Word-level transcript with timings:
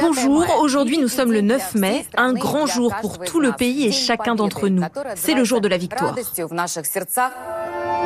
Bonjour, 0.00 0.60
aujourd'hui 0.60 0.98
nous 0.98 1.08
sommes 1.08 1.32
le 1.32 1.40
9 1.40 1.74
mai, 1.74 2.06
un 2.16 2.32
grand 2.32 2.66
jour 2.66 2.94
pour 3.00 3.18
tout 3.18 3.40
le 3.40 3.52
pays 3.52 3.86
et 3.86 3.92
chacun 3.92 4.34
d'entre 4.34 4.68
nous. 4.68 4.82
C'est 5.16 5.34
le 5.34 5.44
jour 5.44 5.60
de 5.60 5.68
la 5.68 5.76
victoire. 5.76 6.16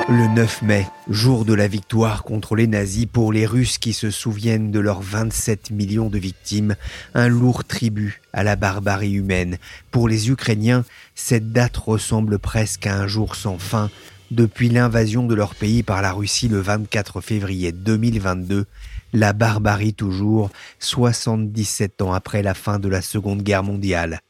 Le 0.09 0.34
9 0.34 0.62
mai, 0.62 0.87
jour 1.09 1.45
de 1.45 1.55
la 1.55 1.68
victoire 1.68 2.24
contre 2.24 2.56
les 2.56 2.66
nazis 2.66 3.06
pour 3.06 3.32
les 3.32 3.46
Russes 3.46 3.78
qui 3.78 3.92
se 3.92 4.10
souviennent 4.10 4.70
de 4.70 4.80
leurs 4.80 5.02
27 5.02 5.70
millions 5.70 6.09
de 6.09 6.18
victimes, 6.18 6.74
un 7.15 7.29
lourd 7.29 7.65
tribut 7.65 8.20
à 8.32 8.43
la 8.43 8.56
barbarie 8.56 9.12
humaine. 9.12 9.59
Pour 9.90 10.09
les 10.09 10.30
Ukrainiens, 10.30 10.84
cette 11.15 11.52
date 11.52 11.77
ressemble 11.77 12.38
presque 12.38 12.87
à 12.87 12.96
un 12.96 13.06
jour 13.06 13.37
sans 13.37 13.59
fin. 13.59 13.90
Depuis 14.32 14.70
l'invasion 14.70 15.27
de 15.27 15.34
leur 15.34 15.54
pays 15.54 15.82
par 15.82 16.01
la 16.01 16.10
Russie 16.10 16.48
le 16.48 16.59
24 16.59 17.20
février 17.20 17.70
2022, 17.70 18.65
la 19.12 19.33
barbarie 19.33 19.95
toujours, 19.95 20.51
77 20.79 22.02
ans 22.02 22.13
après 22.13 22.43
la 22.43 22.55
fin 22.55 22.79
de 22.79 22.88
la 22.88 23.02
Seconde 23.02 23.43
Guerre 23.43 23.63
mondiale. 23.63 24.21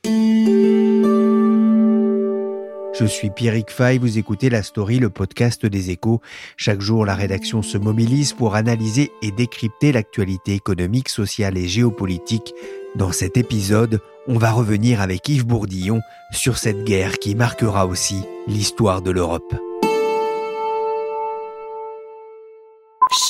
Je 2.95 3.07
suis 3.07 3.31
Pierrick 3.31 3.71
Fay, 3.71 3.97
vous 3.97 4.19
écoutez 4.19 4.51
La 4.51 4.63
Story, 4.63 4.99
le 4.99 5.09
podcast 5.09 5.65
des 5.65 5.91
échos. 5.91 6.21
Chaque 6.59 6.83
jour, 6.83 7.07
la 7.07 7.15
rédaction 7.15 7.63
se 7.63 7.79
mobilise 7.79 8.35
pour 8.35 8.55
analyser 8.55 9.11
et 9.23 9.31
décrypter 9.31 9.93
l'actualité 9.93 10.53
économique, 10.53 11.09
sociale 11.09 11.57
et 11.57 11.69
géopolitique. 11.69 12.53
Dans 12.95 13.11
cet 13.11 13.39
épisode, 13.39 14.01
on 14.29 14.37
va 14.37 14.53
revenir 14.53 15.01
avec 15.01 15.27
Yves 15.29 15.47
Bourdillon 15.47 16.01
sur 16.33 16.59
cette 16.59 16.85
guerre 16.85 17.19
qui 17.19 17.35
marquera 17.35 17.87
aussi 17.87 18.21
l'histoire 18.47 19.01
de 19.01 19.11
l'Europe. 19.11 19.55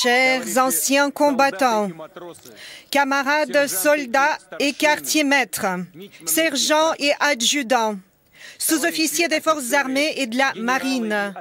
Chers 0.03 0.59
anciens 0.59 1.13
combattants, 1.13 1.89
camarades 2.91 3.69
soldats 3.69 4.37
et 4.59 4.73
quartiers-maîtres, 4.73 5.67
sergents 6.27 6.93
et 6.99 7.13
adjudants, 7.21 7.97
sous-officiers 8.59 9.29
des 9.29 9.41
forces 9.41 9.73
armées 9.73 10.15
et 10.17 10.27
de 10.27 10.37
la 10.37 10.55
marine, 10.57 11.33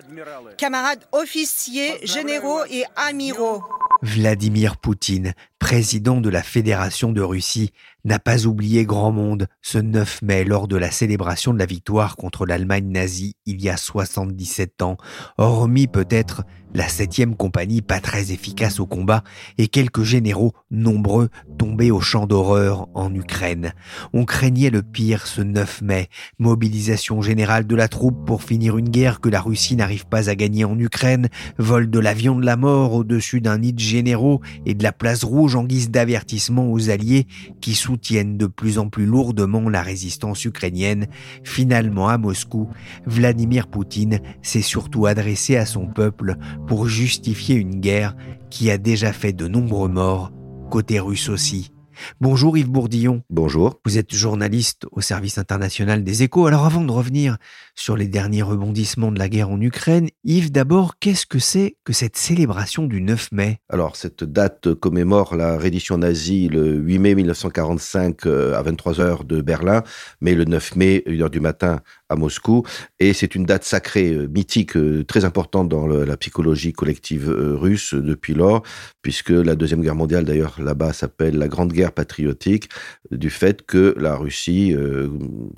camarades 0.57 1.03
officiers, 1.11 2.05
généraux 2.05 2.63
et 2.69 2.83
amiraux. 2.95 3.63
Vladimir 4.03 4.77
Poutine, 4.77 5.33
président 5.61 6.21
de 6.21 6.29
la 6.29 6.41
Fédération 6.41 7.13
de 7.13 7.21
Russie, 7.21 7.71
n'a 8.03 8.19
pas 8.19 8.47
oublié 8.47 8.83
grand 8.83 9.11
monde 9.11 9.47
ce 9.61 9.77
9 9.77 10.23
mai 10.23 10.43
lors 10.43 10.67
de 10.67 10.75
la 10.75 10.89
célébration 10.89 11.53
de 11.53 11.59
la 11.59 11.67
victoire 11.67 12.15
contre 12.15 12.47
l'Allemagne 12.47 12.87
nazie 12.87 13.35
il 13.45 13.61
y 13.61 13.69
a 13.69 13.77
77 13.77 14.81
ans, 14.81 14.97
hormis 15.37 15.87
peut-être 15.87 16.43
la 16.73 16.87
septième 16.87 17.35
compagnie 17.35 17.81
pas 17.81 17.99
très 17.99 18.31
efficace 18.31 18.79
au 18.79 18.85
combat 18.85 19.23
et 19.57 19.67
quelques 19.67 20.03
généraux 20.03 20.53
nombreux 20.71 21.29
tombés 21.57 21.91
au 21.91 21.99
champ 21.99 22.27
d'horreur 22.27 22.87
en 22.93 23.13
Ukraine. 23.13 23.73
On 24.13 24.23
craignait 24.23 24.69
le 24.69 24.81
pire 24.81 25.27
ce 25.27 25.41
9 25.41 25.81
mai, 25.81 26.07
mobilisation 26.39 27.21
générale 27.21 27.67
de 27.67 27.75
la 27.75 27.89
troupe 27.89 28.25
pour 28.25 28.43
finir 28.43 28.77
une 28.77 28.89
guerre 28.89 29.19
que 29.19 29.27
la 29.27 29.41
Russie 29.41 29.75
n'arrive 29.75 30.07
pas 30.07 30.29
à 30.29 30.35
gagner 30.35 30.63
en 30.63 30.79
Ukraine, 30.79 31.27
vol 31.57 31.89
de 31.89 31.99
l'avion 31.99 32.39
de 32.39 32.45
la 32.45 32.55
mort 32.55 32.93
au-dessus 32.93 33.41
d'un 33.41 33.57
nid 33.57 33.73
de 33.73 33.79
généraux 33.79 34.39
et 34.65 34.73
de 34.73 34.83
la 34.83 34.93
place 34.93 35.25
rouge 35.25 35.50
en 35.55 35.63
guise 35.63 35.91
d'avertissement 35.91 36.71
aux 36.71 36.89
alliés 36.89 37.27
qui 37.61 37.73
soutiennent 37.73 38.37
de 38.37 38.47
plus 38.47 38.77
en 38.77 38.89
plus 38.89 39.05
lourdement 39.05 39.69
la 39.69 39.81
résistance 39.81 40.45
ukrainienne. 40.45 41.07
Finalement 41.43 42.09
à 42.09 42.17
Moscou, 42.17 42.69
Vladimir 43.05 43.67
Poutine 43.67 44.19
s'est 44.41 44.61
surtout 44.61 45.05
adressé 45.05 45.55
à 45.55 45.65
son 45.65 45.87
peuple 45.87 46.35
pour 46.67 46.87
justifier 46.87 47.55
une 47.55 47.79
guerre 47.79 48.15
qui 48.49 48.69
a 48.71 48.77
déjà 48.77 49.13
fait 49.13 49.33
de 49.33 49.47
nombreux 49.47 49.89
morts, 49.89 50.31
côté 50.69 50.99
russe 50.99 51.29
aussi. 51.29 51.71
Bonjour 52.19 52.57
Yves 52.57 52.69
Bourdillon. 52.69 53.23
Bonjour. 53.29 53.79
Vous 53.85 53.97
êtes 53.97 54.13
journaliste 54.13 54.85
au 54.91 55.01
service 55.01 55.37
international 55.37 56.03
des 56.03 56.23
échos. 56.23 56.47
Alors 56.47 56.65
avant 56.65 56.83
de 56.83 56.91
revenir 56.91 57.37
sur 57.75 57.97
les 57.97 58.07
derniers 58.07 58.41
rebondissements 58.41 59.11
de 59.11 59.19
la 59.19 59.29
guerre 59.29 59.49
en 59.49 59.59
Ukraine, 59.59 60.09
Yves, 60.23 60.51
d'abord, 60.51 60.99
qu'est-ce 60.99 61.25
que 61.25 61.39
c'est 61.39 61.75
que 61.83 61.93
cette 61.93 62.17
célébration 62.17 62.85
du 62.85 63.01
9 63.01 63.31
mai? 63.31 63.59
Alors 63.69 63.95
cette 63.95 64.23
date 64.23 64.73
commémore 64.73 65.35
la 65.35 65.57
reddition 65.57 65.97
nazie 65.97 66.49
le 66.49 66.75
8 66.75 66.99
mai 66.99 67.15
1945 67.15 68.25
euh, 68.25 68.55
à 68.55 68.63
23h 68.63 69.25
de 69.25 69.41
Berlin, 69.41 69.83
mais 70.19 70.35
le 70.35 70.45
9 70.45 70.75
mai, 70.75 71.03
1h 71.07 71.29
du 71.29 71.39
matin 71.39 71.79
à 72.09 72.15
Moscou. 72.15 72.63
Et 72.99 73.13
c'est 73.13 73.35
une 73.35 73.45
date 73.45 73.63
sacrée, 73.63 74.11
euh, 74.11 74.27
mythique, 74.27 74.75
euh, 74.75 75.03
très 75.03 75.25
importante 75.25 75.69
dans 75.69 75.87
la 75.87 76.17
psychologie 76.17 76.73
collective 76.73 77.29
russe 77.29 77.93
depuis 77.93 78.33
lors, 78.33 78.63
puisque 79.01 79.29
la 79.29 79.55
Deuxième 79.55 79.81
Guerre 79.81 79.95
mondiale, 79.95 80.25
d'ailleurs, 80.25 80.61
là-bas, 80.61 80.93
s'appelle 80.93 81.37
la 81.37 81.47
Grande 81.47 81.73
Guerre 81.73 81.90
patriotique, 81.91 82.69
du 83.11 83.29
fait 83.29 83.65
que 83.65 83.93
la 83.97 84.15
Russie 84.15 84.75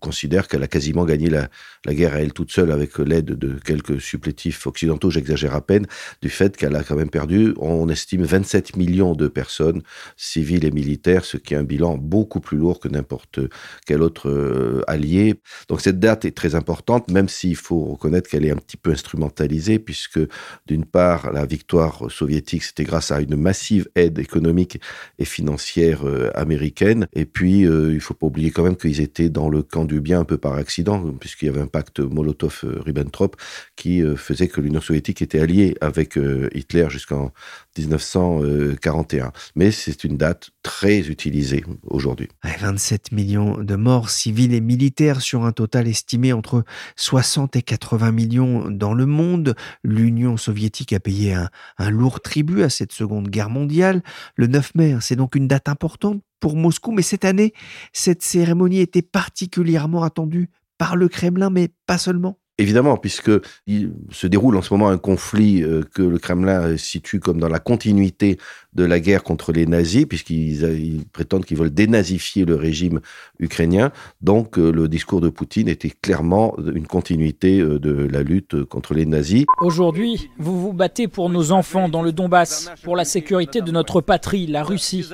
considère 0.02 0.48
qu'elle 0.48 0.64
a 0.64 0.68
quasiment 0.68 1.06
gagné 1.06 1.30
la, 1.30 1.50
la 1.86 1.94
guerre 1.94 2.14
à 2.14 2.22
elle 2.22 2.34
toute 2.34 2.52
seule 2.52 2.72
avec 2.72 2.98
l'aide 2.98 3.26
de 3.26 3.60
quelques 3.60 4.00
supplétifs 4.02 4.66
occidentaux, 4.68 5.10
j'exagère 5.10 5.56
à 5.56 5.62
peine, 5.62 5.86
du 6.22 6.30
fait 6.30 6.56
qu'elle 6.56 6.76
a 6.76 6.84
quand 6.84 6.96
même 6.96 7.10
perdu, 7.10 7.54
on 7.58 7.90
estime 7.90 8.24
27 8.24 8.78
millions 8.78 9.14
de 9.14 9.28
personnes 9.28 9.82
civiles 10.18 10.66
et 10.66 10.72
militaires, 10.72 11.26
ce 11.26 11.38
qui 11.38 11.54
est 11.54 11.58
un 11.58 11.64
bilan 11.64 11.98
beaucoup 11.98 12.40
plus 12.40 12.58
lourd 12.58 12.80
que 12.80 12.88
n'importe 12.88 13.40
quel 13.86 14.02
autre 14.02 14.30
euh, 14.30 14.82
allié. 14.88 15.36
Donc 15.70 15.82
cette 15.82 16.00
date 16.00 16.26
est 16.26 16.36
très 16.36 16.56
importante, 16.56 17.10
même 17.10 17.30
s'il 17.30 17.56
faut 17.56 17.86
reconnaître 17.86 18.30
qu'elle 18.30 18.46
est 18.46 18.52
un 18.52 18.58
petit 18.58 18.78
peu 18.78 18.92
instrumentalisée, 18.92 19.80
puisque 19.80 20.20
d'une 20.68 20.86
part, 20.86 21.32
la 21.32 21.46
victoire 21.46 22.10
soviétique, 22.10 22.64
c'était 22.64 22.84
grâce 22.84 23.12
à 23.12 23.22
une 23.22 23.36
massive 23.36 23.90
aide 23.96 24.20
économique 24.20 24.80
et 25.20 25.26
financière 25.26 26.08
euh, 26.08 26.23
américaine, 26.36 27.08
et 27.14 27.26
puis 27.26 27.66
euh, 27.66 27.94
il 27.94 28.00
faut 28.00 28.14
pas 28.14 28.28
oublier 28.28 28.52
quand 28.52 28.64
même 28.64 28.76
qu'ils 28.76 29.02
étaient 29.02 29.30
dans 29.30 29.50
le 29.50 29.64
camp 29.64 29.86
du 29.86 30.02
bien 30.02 30.22
un 30.22 30.24
peu 30.26 30.38
par 30.38 30.54
accident, 30.54 31.04
puisqu'il 31.20 31.46
y 31.48 31.50
avait 31.50 31.62
un 31.62 31.68
pacte 31.68 32.00
Molotov-Ribbentrop 32.00 33.36
qui 33.76 34.02
euh, 34.02 34.16
faisait 34.16 34.48
que 34.48 34.62
l'Union 34.62 34.82
soviétique 34.82 35.22
était 35.22 35.40
alliée 35.40 35.76
avec 35.82 36.18
euh, 36.18 36.50
Hitler 36.54 36.88
jusqu'en 36.90 37.32
1941. 37.78 39.32
Mais 39.56 39.72
c'est 39.72 40.04
une 40.04 40.18
date 40.18 40.52
très 40.64 41.10
utilisée 41.10 41.64
aujourd'hui. 41.84 42.30
27 42.44 43.12
millions 43.12 43.58
de 43.58 43.76
morts 43.76 44.10
civiles 44.10 44.54
et 44.54 44.62
militaires 44.62 45.22
sur 45.22 45.46
un 45.46 45.52
total 45.52 45.88
estimé 45.88 46.34
entre 46.34 46.64
60 46.96 47.56
et 47.58 47.62
80 47.62 48.12
millions 48.12 48.70
dans 48.70 48.94
le 48.94 49.06
monde. 49.06 49.56
L'Union 49.84 50.38
soviétique 50.38 50.94
a 50.94 51.00
payé 51.00 51.34
un, 51.34 51.50
un 51.78 51.90
lourd 51.90 52.22
tribut 52.22 52.64
à 52.64 52.70
cette 52.70 52.94
seconde 52.94 53.30
guerre 53.30 53.50
mondiale. 53.50 54.02
Le 54.36 54.48
9 54.48 54.76
mai, 54.76 54.94
hein, 54.94 55.00
c'est 55.02 55.18
donc 55.18 55.36
une 55.36 55.48
date 55.48 55.68
importante 55.68 56.22
pour 56.40 56.56
Moscou, 56.56 56.92
mais 56.92 57.02
cette 57.04 57.26
année, 57.26 57.54
cette 57.92 58.22
cérémonie 58.22 58.80
était 58.80 59.02
particulièrement 59.02 60.04
attendue 60.04 60.50
par 60.78 60.96
le 60.96 61.08
Kremlin, 61.08 61.50
mais 61.50 61.70
pas 61.86 61.98
seulement. 61.98 62.40
Évidemment, 62.60 62.98
puisque 62.98 63.32
il 63.66 63.94
se 64.12 64.28
déroule 64.28 64.56
en 64.58 64.62
ce 64.62 64.72
moment 64.72 64.90
un 64.90 65.00
conflit 65.00 65.64
euh, 65.64 65.82
que 65.96 66.04
le 66.04 66.20
Kremlin 66.20 66.78
situe 66.78 67.20
comme 67.20 67.40
dans 67.40 67.50
la 67.50 67.58
continuité 67.58 68.38
de 68.74 68.84
la 68.84 69.00
guerre 69.00 69.24
contre 69.24 69.52
les 69.52 69.66
nazis, 69.66 70.06
puisqu'ils 70.06 71.04
prétendent 71.12 71.46
qu'ils 71.46 71.58
veulent 71.58 71.74
dénazifier 71.74 72.46
le 72.46 72.54
régime 72.54 73.00
ukrainien. 73.40 73.92
Donc, 74.22 74.60
euh, 74.60 74.72
le 74.72 74.88
discours 74.88 75.20
de 75.20 75.30
Poutine 75.30 75.68
était 75.68 75.90
clairement 75.90 76.56
une 76.76 76.86
continuité 76.86 77.60
euh, 77.60 77.80
de 77.80 77.92
la 77.92 78.22
lutte 78.22 78.64
contre 78.66 78.94
les 78.94 79.08
nazis. 79.08 79.46
Aujourd'hui, 79.60 80.30
vous 80.38 80.62
vous 80.62 80.74
battez 80.74 81.08
pour 81.08 81.32
nos 81.32 81.54
enfants 81.54 81.90
dans 81.90 82.04
le 82.04 82.12
Donbass, 82.12 82.70
pour 82.84 82.96
la 82.96 83.06
sécurité 83.06 83.62
de 83.62 83.72
notre 83.72 84.00
patrie, 84.00 84.46
la 84.46 84.62
Russie. 84.62 85.10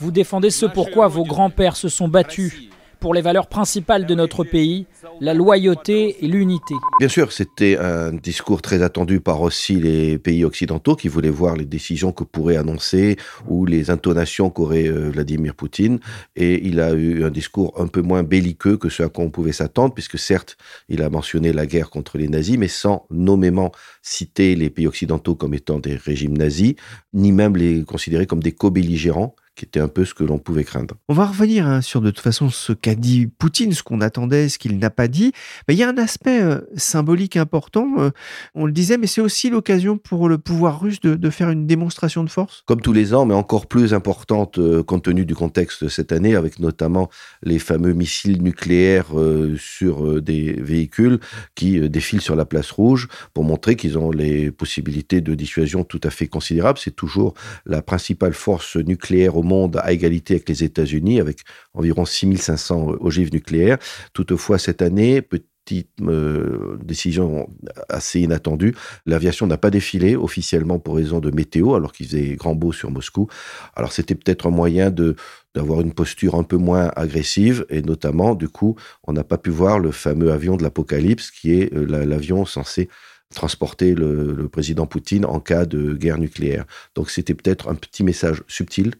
Vous 0.00 0.10
défendez 0.10 0.48
ce 0.48 0.64
pourquoi 0.64 1.06
vos 1.08 1.24
grands-pères 1.24 1.76
se 1.76 1.90
sont 1.90 2.08
battus 2.08 2.70
pour 3.02 3.14
les 3.14 3.20
valeurs 3.20 3.48
principales 3.48 4.06
de 4.06 4.14
notre 4.14 4.44
pays, 4.44 4.86
la 5.20 5.34
loyauté 5.34 6.24
et 6.24 6.28
l'unité. 6.28 6.76
Bien 7.00 7.08
sûr, 7.08 7.32
c'était 7.32 7.76
un 7.76 8.12
discours 8.12 8.62
très 8.62 8.80
attendu 8.80 9.18
par 9.18 9.40
aussi 9.40 9.74
les 9.74 10.18
pays 10.18 10.44
occidentaux 10.44 10.94
qui 10.94 11.08
voulaient 11.08 11.28
voir 11.28 11.56
les 11.56 11.64
décisions 11.64 12.12
que 12.12 12.22
pourrait 12.22 12.56
annoncer 12.56 13.16
ou 13.48 13.66
les 13.66 13.90
intonations 13.90 14.50
qu'aurait 14.50 14.86
euh, 14.86 15.10
Vladimir 15.10 15.56
Poutine. 15.56 15.98
Et 16.36 16.64
il 16.64 16.78
a 16.78 16.92
eu 16.92 17.24
un 17.24 17.30
discours 17.30 17.74
un 17.76 17.88
peu 17.88 18.02
moins 18.02 18.22
belliqueux 18.22 18.76
que 18.76 18.88
ce 18.88 19.02
à 19.02 19.08
quoi 19.08 19.24
on 19.24 19.30
pouvait 19.30 19.50
s'attendre, 19.50 19.92
puisque 19.92 20.18
certes, 20.18 20.56
il 20.88 21.02
a 21.02 21.10
mentionné 21.10 21.52
la 21.52 21.66
guerre 21.66 21.90
contre 21.90 22.18
les 22.18 22.28
nazis, 22.28 22.56
mais 22.56 22.68
sans 22.68 23.06
nommément 23.10 23.72
citer 24.00 24.54
les 24.54 24.70
pays 24.70 24.86
occidentaux 24.86 25.34
comme 25.34 25.54
étant 25.54 25.80
des 25.80 25.96
régimes 25.96 26.38
nazis, 26.38 26.74
ni 27.14 27.32
même 27.32 27.56
les 27.56 27.82
considérer 27.82 28.26
comme 28.26 28.44
des 28.44 28.52
co-belligérants 28.52 29.34
qui 29.54 29.66
était 29.66 29.80
un 29.80 29.88
peu 29.88 30.04
ce 30.04 30.14
que 30.14 30.24
l'on 30.24 30.38
pouvait 30.38 30.64
craindre. 30.64 30.94
On 31.08 31.14
va 31.14 31.26
revenir 31.26 31.66
hein, 31.66 31.82
sur 31.82 32.00
de 32.00 32.10
toute 32.10 32.22
façon 32.22 32.48
ce 32.48 32.72
qu'a 32.72 32.94
dit 32.94 33.26
Poutine, 33.26 33.72
ce 33.72 33.82
qu'on 33.82 34.00
attendait, 34.00 34.48
ce 34.48 34.58
qu'il 34.58 34.78
n'a 34.78 34.88
pas 34.88 35.08
dit. 35.08 35.32
Mais 35.68 35.74
il 35.74 35.78
y 35.78 35.82
a 35.82 35.88
un 35.88 35.98
aspect 35.98 36.40
euh, 36.40 36.60
symbolique 36.76 37.36
important, 37.36 37.86
euh, 37.98 38.10
on 38.54 38.64
le 38.64 38.72
disait, 38.72 38.96
mais 38.96 39.06
c'est 39.06 39.20
aussi 39.20 39.50
l'occasion 39.50 39.98
pour 39.98 40.28
le 40.28 40.38
pouvoir 40.38 40.80
russe 40.80 41.00
de, 41.00 41.30
faire 41.30 41.50
une 41.50 41.66
démonstration 41.66 42.24
de 42.24 42.30
force 42.30 42.62
Comme 42.66 42.80
tous 42.80 42.92
les 42.92 43.14
ans, 43.14 43.24
mais 43.24 43.34
encore 43.34 43.66
plus 43.66 43.94
importante 43.94 44.58
euh, 44.58 44.82
compte 44.82 45.04
tenu 45.04 45.24
du 45.24 45.34
contexte 45.34 45.84
de 45.84 45.88
cette 45.88 46.12
année, 46.12 46.34
avec 46.34 46.58
notamment 46.58 47.10
les 47.42 47.58
fameux 47.58 47.92
missiles 47.92 48.42
nucléaires 48.42 49.08
sur 49.56 50.22
des 50.22 50.52
véhicules 50.52 51.18
qui 51.54 51.88
défilent 51.88 52.20
sur 52.20 52.36
la 52.36 52.44
place 52.44 52.70
rouge 52.70 53.08
pour 53.34 53.44
montrer 53.44 53.76
qu'ils 53.76 53.98
ont 53.98 54.10
les 54.10 54.50
possibilités 54.50 55.20
de 55.20 55.34
dissuasion 55.34 55.84
tout 55.84 56.00
à 56.04 56.10
fait 56.10 56.26
considérables. 56.26 56.78
C'est 56.78 56.94
toujours 56.94 57.34
la 57.66 57.82
principale 57.82 58.34
force 58.34 58.76
nucléaire 58.76 59.36
au 59.36 59.41
monde 59.42 59.78
à 59.82 59.92
égalité 59.92 60.34
avec 60.34 60.48
les 60.48 60.64
États-Unis, 60.64 61.20
avec 61.20 61.40
environ 61.74 62.04
6500 62.04 62.96
ogives 63.00 63.32
nucléaires. 63.32 63.78
Toutefois, 64.12 64.58
cette 64.58 64.82
année, 64.82 65.22
petite 65.64 65.90
euh, 66.02 66.76
décision 66.82 67.48
assez 67.88 68.20
inattendue. 68.20 68.74
L'aviation 69.06 69.46
n'a 69.46 69.58
pas 69.58 69.70
défilé 69.70 70.16
officiellement 70.16 70.78
pour 70.78 70.96
raison 70.96 71.20
de 71.20 71.30
météo, 71.30 71.74
alors 71.74 71.92
qu'il 71.92 72.06
faisait 72.06 72.34
grand 72.34 72.54
beau 72.54 72.72
sur 72.72 72.90
Moscou. 72.90 73.28
Alors 73.76 73.92
c'était 73.92 74.14
peut-être 74.14 74.46
un 74.46 74.50
moyen 74.50 74.90
de 74.90 75.16
d'avoir 75.54 75.82
une 75.82 75.92
posture 75.92 76.34
un 76.34 76.44
peu 76.44 76.56
moins 76.56 76.90
agressive, 76.96 77.66
et 77.68 77.82
notamment, 77.82 78.34
du 78.34 78.48
coup, 78.48 78.74
on 79.04 79.12
n'a 79.12 79.22
pas 79.22 79.36
pu 79.36 79.50
voir 79.50 79.78
le 79.78 79.90
fameux 79.90 80.32
avion 80.32 80.56
de 80.56 80.62
l'apocalypse, 80.62 81.30
qui 81.30 81.52
est 81.52 81.74
euh, 81.74 81.84
l'avion 82.06 82.46
censé 82.46 82.88
transporter 83.32 83.94
le, 83.94 84.48
président 84.48 84.86
Poutine 84.86 85.24
en 85.24 85.40
cas 85.40 85.64
de 85.64 85.94
guerre 85.94 86.18
nucléaire. 86.18 86.64
Donc 86.94 87.10
c'était 87.10 87.34
peut-être 87.34 87.68
un 87.68 87.74
petit 87.74 88.04
message 88.04 88.42
subtil 88.48 88.94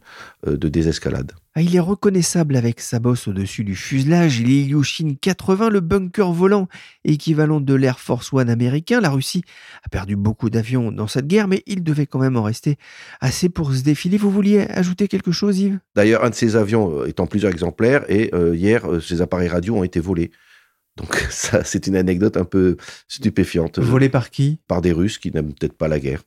euh, 0.47 0.57
de 0.57 0.67
désescalade. 0.67 1.33
Ah, 1.55 1.61
il 1.61 1.75
est 1.75 1.79
reconnaissable 1.79 2.55
avec 2.55 2.79
sa 2.79 2.97
bosse 2.97 3.27
au-dessus 3.27 3.63
du 3.63 3.75
fuselage, 3.75 4.39
l'Ilyushin 4.39 5.13
80, 5.21 5.69
le 5.69 5.81
bunker 5.81 6.31
volant 6.31 6.67
équivalent 7.03 7.61
de 7.61 7.75
l'Air 7.75 7.99
Force 7.99 8.33
One 8.33 8.49
américain. 8.49 8.99
La 8.99 9.11
Russie 9.11 9.43
a 9.83 9.89
perdu 9.89 10.15
beaucoup 10.15 10.49
d'avions 10.49 10.91
dans 10.91 11.05
cette 11.05 11.27
guerre, 11.27 11.47
mais 11.47 11.61
il 11.67 11.83
devait 11.83 12.07
quand 12.07 12.17
même 12.17 12.37
en 12.37 12.43
rester 12.43 12.77
assez 13.21 13.49
pour 13.49 13.71
se 13.71 13.83
défiler. 13.83 14.17
Vous 14.17 14.31
vouliez 14.31 14.61
ajouter 14.61 15.07
quelque 15.07 15.31
chose, 15.31 15.59
Yves? 15.59 15.77
D'ailleurs, 15.95 16.23
un 16.23 16.31
de 16.31 16.35
ces 16.35 16.55
avions 16.55 17.01
euh, 17.01 17.05
est 17.05 17.19
en 17.19 17.27
plusieurs 17.27 17.51
exemplaires 17.51 18.03
et 18.09 18.31
euh, 18.33 18.55
hier, 18.55 18.87
ces 18.99 19.21
appareils 19.21 19.49
radio 19.49 19.77
ont 19.77 19.83
été 19.83 19.99
volés. 19.99 20.31
Donc 20.97 21.15
ça, 21.29 21.63
c'est 21.63 21.87
une 21.87 21.95
anecdote 21.95 22.37
un 22.37 22.45
peu 22.45 22.77
stupéfiante. 23.07 23.79
Volée 23.79 24.09
par 24.09 24.29
qui? 24.29 24.59
Par 24.67 24.81
des 24.81 24.91
Russes 24.91 25.17
qui 25.17 25.31
n'aiment 25.31 25.53
peut-être 25.53 25.77
pas 25.77 25.87
la 25.87 25.99
guerre. 25.99 26.21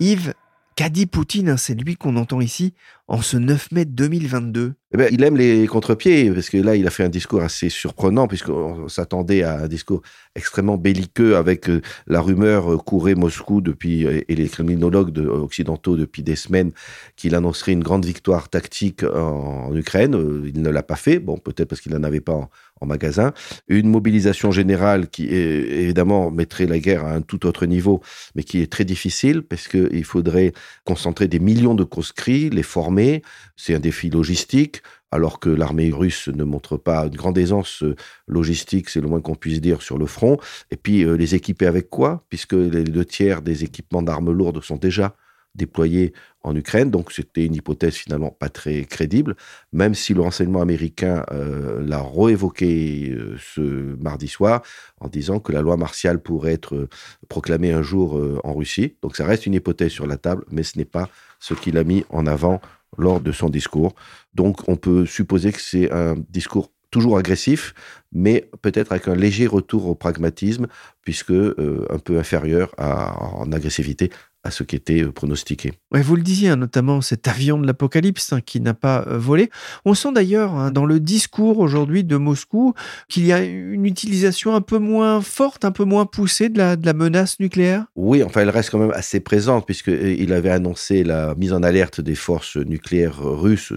Yves, 0.00 0.32
qu'a 0.76 0.88
dit 0.88 1.06
Poutine 1.06 1.56
C'est 1.56 1.74
lui 1.74 1.96
qu'on 1.96 2.16
entend 2.16 2.40
ici 2.40 2.74
en 3.08 3.20
ce 3.20 3.36
9 3.36 3.72
mai 3.72 3.84
2022. 3.84 4.74
Eh 4.94 4.96
ben, 4.96 5.08
il 5.12 5.22
aime 5.22 5.36
les 5.36 5.66
contre-pieds, 5.66 6.30
parce 6.30 6.48
que 6.48 6.56
là, 6.56 6.74
il 6.74 6.86
a 6.86 6.90
fait 6.90 7.04
un 7.04 7.10
discours 7.10 7.42
assez 7.42 7.68
surprenant, 7.68 8.26
puisqu'on 8.26 8.88
s'attendait 8.88 9.42
à 9.42 9.60
un 9.60 9.68
discours 9.68 10.00
extrêmement 10.34 10.78
belliqueux, 10.78 11.36
avec 11.36 11.68
euh, 11.68 11.82
la 12.06 12.22
rumeur 12.22 12.72
euh, 12.72 12.78
courait 12.78 13.14
Moscou 13.14 13.60
depuis, 13.60 14.06
euh, 14.06 14.22
et 14.26 14.34
les 14.34 14.48
criminologues 14.48 15.18
occidentaux 15.18 15.96
depuis 15.98 16.22
des 16.22 16.36
semaines, 16.36 16.72
qu'il 17.16 17.34
annoncerait 17.34 17.72
une 17.72 17.82
grande 17.82 18.06
victoire 18.06 18.48
tactique 18.48 19.02
en, 19.04 19.76
Ukraine. 19.76 20.14
Il 20.46 20.62
ne 20.62 20.70
l'a 20.70 20.82
pas 20.82 20.96
fait, 20.96 21.18
bon, 21.18 21.36
peut-être 21.36 21.68
parce 21.68 21.82
qu'il 21.82 21.92
n'en 21.92 22.02
avait 22.02 22.22
pas 22.22 22.32
en, 22.32 22.50
en, 22.80 22.86
magasin. 22.86 23.34
Une 23.68 23.90
mobilisation 23.90 24.52
générale 24.52 25.08
qui, 25.08 25.26
évidemment, 25.26 26.30
mettrait 26.30 26.64
la 26.64 26.78
guerre 26.78 27.04
à 27.04 27.12
un 27.12 27.20
tout 27.20 27.44
autre 27.44 27.66
niveau, 27.66 28.00
mais 28.34 28.42
qui 28.42 28.62
est 28.62 28.72
très 28.72 28.86
difficile, 28.86 29.42
parce 29.42 29.68
qu'il 29.68 30.04
faudrait 30.04 30.54
concentrer 30.86 31.28
des 31.28 31.40
millions 31.40 31.74
de 31.74 31.84
conscrits, 31.84 32.48
les 32.48 32.62
former, 32.62 33.22
c'est 33.54 33.74
un 33.74 33.80
défi 33.80 34.08
logistique, 34.08 34.77
alors 35.10 35.40
que 35.40 35.48
l'armée 35.48 35.90
russe 35.90 36.28
ne 36.28 36.44
montre 36.44 36.76
pas 36.76 37.06
une 37.06 37.16
grande 37.16 37.38
aisance 37.38 37.82
euh, 37.82 37.96
logistique, 38.26 38.88
c'est 38.88 39.00
le 39.00 39.08
moins 39.08 39.20
qu'on 39.20 39.34
puisse 39.34 39.60
dire, 39.60 39.82
sur 39.82 39.98
le 39.98 40.06
front. 40.06 40.38
Et 40.70 40.76
puis 40.76 41.04
euh, 41.04 41.16
les 41.16 41.34
équiper 41.34 41.66
avec 41.66 41.88
quoi? 41.88 42.24
Puisque 42.28 42.52
les 42.52 42.84
deux 42.84 43.04
tiers 43.04 43.42
des 43.42 43.64
équipements 43.64 44.02
d'armes 44.02 44.30
lourdes 44.30 44.62
sont 44.62 44.76
déjà 44.76 45.14
déployés 45.54 46.12
en 46.42 46.54
Ukraine, 46.54 46.90
donc 46.90 47.10
c'était 47.10 47.44
une 47.44 47.54
hypothèse 47.54 47.94
finalement 47.94 48.30
pas 48.30 48.48
très 48.48 48.84
crédible, 48.84 49.34
même 49.72 49.94
si 49.94 50.14
le 50.14 50.20
renseignement 50.20 50.62
américain 50.62 51.24
euh, 51.32 51.84
l'a 51.84 52.00
réévoqué 52.00 53.16
ce 53.38 53.60
mardi 53.96 54.28
soir 54.28 54.62
en 55.00 55.08
disant 55.08 55.40
que 55.40 55.50
la 55.50 55.62
loi 55.62 55.76
martiale 55.76 56.20
pourrait 56.22 56.52
être 56.52 56.88
proclamée 57.28 57.72
un 57.72 57.82
jour 57.82 58.22
en 58.44 58.54
Russie. 58.54 58.94
Donc 59.02 59.16
ça 59.16 59.24
reste 59.24 59.46
une 59.46 59.54
hypothèse 59.54 59.90
sur 59.90 60.06
la 60.06 60.16
table, 60.16 60.44
mais 60.50 60.62
ce 60.62 60.78
n'est 60.78 60.84
pas 60.84 61.08
ce 61.40 61.54
qu'il 61.54 61.76
a 61.76 61.82
mis 61.82 62.04
en 62.10 62.26
avant 62.26 62.60
lors 62.96 63.20
de 63.20 63.32
son 63.32 63.48
discours. 63.48 63.94
Donc 64.34 64.68
on 64.68 64.76
peut 64.76 65.06
supposer 65.06 65.52
que 65.52 65.60
c'est 65.60 65.90
un 65.92 66.16
discours 66.28 66.70
toujours 66.90 67.18
agressif, 67.18 67.74
mais 68.12 68.50
peut-être 68.62 68.92
avec 68.92 69.08
un 69.08 69.14
léger 69.14 69.46
retour 69.46 69.86
au 69.86 69.94
pragmatisme, 69.94 70.66
puisque 71.02 71.30
euh, 71.30 71.86
un 71.90 71.98
peu 71.98 72.18
inférieur 72.18 72.74
en 72.78 73.50
agressivité 73.52 74.10
à 74.44 74.50
ce 74.50 74.62
qui 74.62 74.76
était 74.76 75.02
euh, 75.02 75.12
pronostiqué. 75.12 75.72
vous 75.90 76.16
le 76.16 76.22
disiez, 76.22 76.48
hein, 76.48 76.56
notamment 76.56 77.00
cet 77.00 77.26
avion 77.28 77.58
de 77.58 77.66
l'Apocalypse 77.66 78.32
hein, 78.32 78.40
qui 78.40 78.60
n'a 78.60 78.74
pas 78.74 79.04
euh, 79.06 79.18
volé. 79.18 79.50
On 79.84 79.94
sent 79.94 80.12
d'ailleurs 80.12 80.54
hein, 80.54 80.70
dans 80.70 80.86
le 80.86 81.00
discours 81.00 81.58
aujourd'hui 81.58 82.04
de 82.04 82.16
Moscou 82.16 82.74
qu'il 83.08 83.26
y 83.26 83.32
a 83.32 83.42
une 83.42 83.84
utilisation 83.84 84.54
un 84.54 84.60
peu 84.60 84.78
moins 84.78 85.20
forte, 85.20 85.64
un 85.64 85.72
peu 85.72 85.84
moins 85.84 86.06
poussée 86.06 86.48
de 86.48 86.58
la, 86.58 86.76
de 86.76 86.86
la 86.86 86.94
menace 86.94 87.40
nucléaire. 87.40 87.86
Oui, 87.96 88.22
enfin, 88.22 88.42
elle 88.42 88.50
reste 88.50 88.70
quand 88.70 88.78
même 88.78 88.92
assez 88.92 89.20
présente 89.20 89.66
puisqu'il 89.66 90.32
avait 90.32 90.50
annoncé 90.50 91.04
la 91.04 91.34
mise 91.34 91.52
en 91.52 91.62
alerte 91.62 92.00
des 92.00 92.14
forces 92.14 92.56
nucléaires 92.56 93.20
russes 93.20 93.72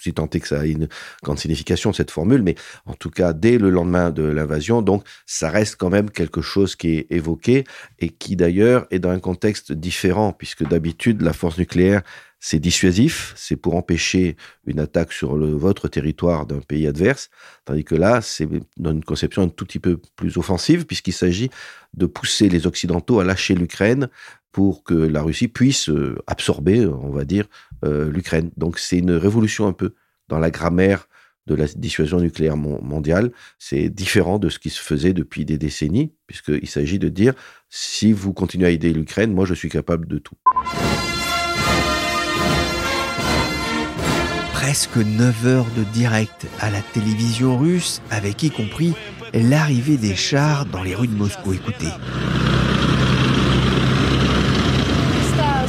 si 0.00 0.14
tant 0.14 0.28
est 0.30 0.40
que 0.40 0.48
ça 0.48 0.60
a 0.60 0.64
une 0.64 0.88
grande 1.22 1.38
signification, 1.38 1.92
cette 1.92 2.10
formule, 2.10 2.42
mais 2.42 2.54
en 2.86 2.94
tout 2.94 3.10
cas, 3.10 3.32
dès 3.40 3.58
le 3.58 3.70
lendemain 3.70 4.10
de 4.10 4.22
l'invasion, 4.22 4.82
donc 4.82 5.04
ça 5.26 5.50
reste 5.50 5.76
quand 5.76 5.90
même 5.90 6.10
quelque 6.10 6.42
chose 6.42 6.76
qui 6.76 6.98
est 6.98 7.06
évoqué 7.10 7.64
et 7.98 8.10
qui 8.10 8.36
d'ailleurs 8.36 8.86
est 8.90 8.98
dans 8.98 9.10
un 9.10 9.18
contexte 9.18 9.72
différent, 9.72 10.32
puisque 10.32 10.66
d'habitude, 10.66 11.22
la 11.22 11.32
force 11.32 11.58
nucléaire, 11.58 12.02
c'est 12.40 12.58
dissuasif, 12.58 13.34
c'est 13.36 13.56
pour 13.56 13.76
empêcher 13.76 14.36
une 14.66 14.80
attaque 14.80 15.12
sur 15.12 15.36
le, 15.36 15.48
votre 15.48 15.88
territoire 15.88 16.46
d'un 16.46 16.60
pays 16.60 16.86
adverse, 16.86 17.28
tandis 17.66 17.84
que 17.84 17.94
là, 17.94 18.22
c'est 18.22 18.48
dans 18.78 18.92
une 18.92 19.04
conception 19.04 19.42
un 19.42 19.48
tout 19.48 19.66
petit 19.66 19.78
peu 19.78 19.98
plus 20.16 20.38
offensive, 20.38 20.86
puisqu'il 20.86 21.12
s'agit 21.12 21.50
de 21.94 22.06
pousser 22.06 22.48
les 22.48 22.66
Occidentaux 22.66 23.20
à 23.20 23.24
lâcher 23.24 23.54
l'Ukraine 23.54 24.08
pour 24.52 24.84
que 24.84 24.94
la 24.94 25.22
Russie 25.22 25.48
puisse 25.48 25.90
euh, 25.90 26.18
absorber, 26.26 26.86
on 26.86 27.10
va 27.10 27.24
dire, 27.24 27.44
euh, 27.84 28.10
l'Ukraine. 28.10 28.50
Donc 28.56 28.78
c'est 28.78 28.98
une 28.98 29.12
révolution 29.12 29.66
un 29.66 29.72
peu 29.72 29.94
dans 30.28 30.38
la 30.38 30.50
grammaire 30.50 31.08
de 31.50 31.56
la 31.56 31.66
dissuasion 31.66 32.20
nucléaire 32.20 32.56
mondiale. 32.56 33.32
C'est 33.58 33.88
différent 33.88 34.38
de 34.38 34.48
ce 34.48 34.58
qui 34.58 34.70
se 34.70 34.80
faisait 34.80 35.12
depuis 35.12 35.44
des 35.44 35.58
décennies, 35.58 36.12
puisqu'il 36.26 36.68
s'agit 36.68 37.00
de 37.00 37.08
dire, 37.08 37.34
si 37.68 38.12
vous 38.12 38.32
continuez 38.32 38.66
à 38.66 38.70
aider 38.70 38.92
l'Ukraine, 38.92 39.32
moi 39.32 39.44
je 39.44 39.54
suis 39.54 39.68
capable 39.68 40.06
de 40.06 40.18
tout. 40.18 40.36
Presque 44.52 44.96
9 44.96 45.46
heures 45.46 45.66
de 45.76 45.82
direct 45.92 46.46
à 46.60 46.70
la 46.70 46.80
télévision 46.80 47.58
russe, 47.58 48.00
avec 48.10 48.42
y 48.44 48.50
compris 48.50 48.94
l'arrivée 49.34 49.96
des 49.96 50.14
chars 50.14 50.66
dans 50.66 50.84
les 50.84 50.94
rues 50.94 51.08
de 51.08 51.16
Moscou. 51.16 51.52
Écoutez. 51.52 51.88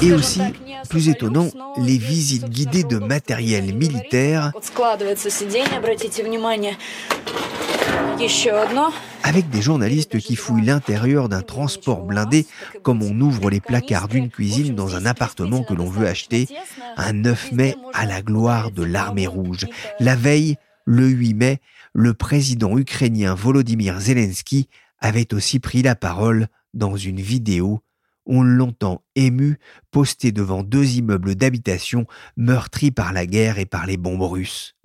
Et 0.04 0.14
aussi 0.14 0.42
plus 0.90 1.10
étonnant, 1.10 1.50
les 1.78 1.98
visites 1.98 2.50
guidées 2.50 2.84
de 2.84 2.98
matériel 2.98 3.74
militaire 3.76 4.52
avec 9.24 9.50
des 9.50 9.62
journalistes 9.62 10.20
qui 10.20 10.36
fouillent 10.36 10.66
l'intérieur 10.66 11.30
d'un 11.30 11.42
transport 11.42 12.04
blindé 12.04 12.46
comme 12.84 13.02
on 13.02 13.20
ouvre 13.20 13.50
les 13.50 13.60
placards 13.60 14.08
d'une 14.08 14.30
cuisine 14.30 14.76
dans 14.76 14.96
un 14.96 15.06
appartement 15.06 15.64
que 15.64 15.74
l'on 15.74 15.90
veut 15.90 16.08
acheter 16.08 16.48
un 16.98 17.14
9 17.14 17.52
mai 17.52 17.76
à 17.94 18.06
la 18.06 18.22
gloire 18.22 18.72
de 18.72 18.84
l'armée 18.84 19.28
rouge. 19.28 19.68
La 20.00 20.16
veille, 20.16 20.58
le 20.86 21.08
8 21.08 21.34
mai, 21.34 21.62
le 21.94 22.14
président 22.14 22.78
ukrainien 22.78 23.34
Volodymyr 23.34 24.00
Zelensky 24.00 24.68
avait 25.00 25.34
aussi 25.34 25.60
pris 25.60 25.82
la 25.82 25.96
parole 25.96 26.48
dans 26.74 26.96
une 26.96 27.20
vidéo 27.20 27.82
ont 28.26 28.44
longtemps 28.44 29.02
ému, 29.16 29.60
postés 29.92 30.32
devant 30.32 30.64
deux 30.64 30.96
immeubles 30.96 31.36
d'habitation 31.36 32.06
meurtris 32.38 32.92
par 32.92 33.14
la 33.14 33.26
guerre 33.26 33.60
et 33.60 33.66
par 33.66 33.86
les 33.86 33.98
bombes 33.98 34.22
russes. 34.22 34.76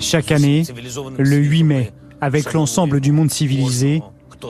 Chaque 0.00 0.32
année, 0.32 0.62
le 1.18 1.36
8 1.36 1.64
mai, 1.64 1.92
avec 2.20 2.52
l'ensemble 2.52 3.00
du 3.00 3.12
monde 3.12 3.30
civilisé, 3.30 4.02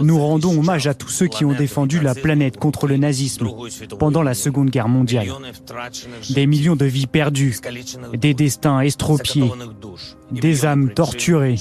nous 0.03 0.19
rendons 0.19 0.59
hommage 0.59 0.87
à 0.87 0.95
tous 0.95 1.09
ceux 1.09 1.27
qui 1.27 1.45
ont 1.45 1.53
défendu 1.53 2.00
la 2.00 2.15
planète 2.15 2.59
contre 2.59 2.87
le 2.87 2.97
nazisme 2.97 3.49
pendant 3.99 4.23
la 4.23 4.35
Seconde 4.35 4.71
Guerre 4.71 4.88
mondiale. 4.88 5.29
Des 6.31 6.47
millions 6.47 6.77
de 6.77 6.85
vies 6.85 7.07
perdues, 7.07 7.57
des 8.12 8.35
destins 8.35 8.81
estropiés, 8.81 9.50
des 10.31 10.67
âmes 10.67 10.93
torturées, 10.93 11.57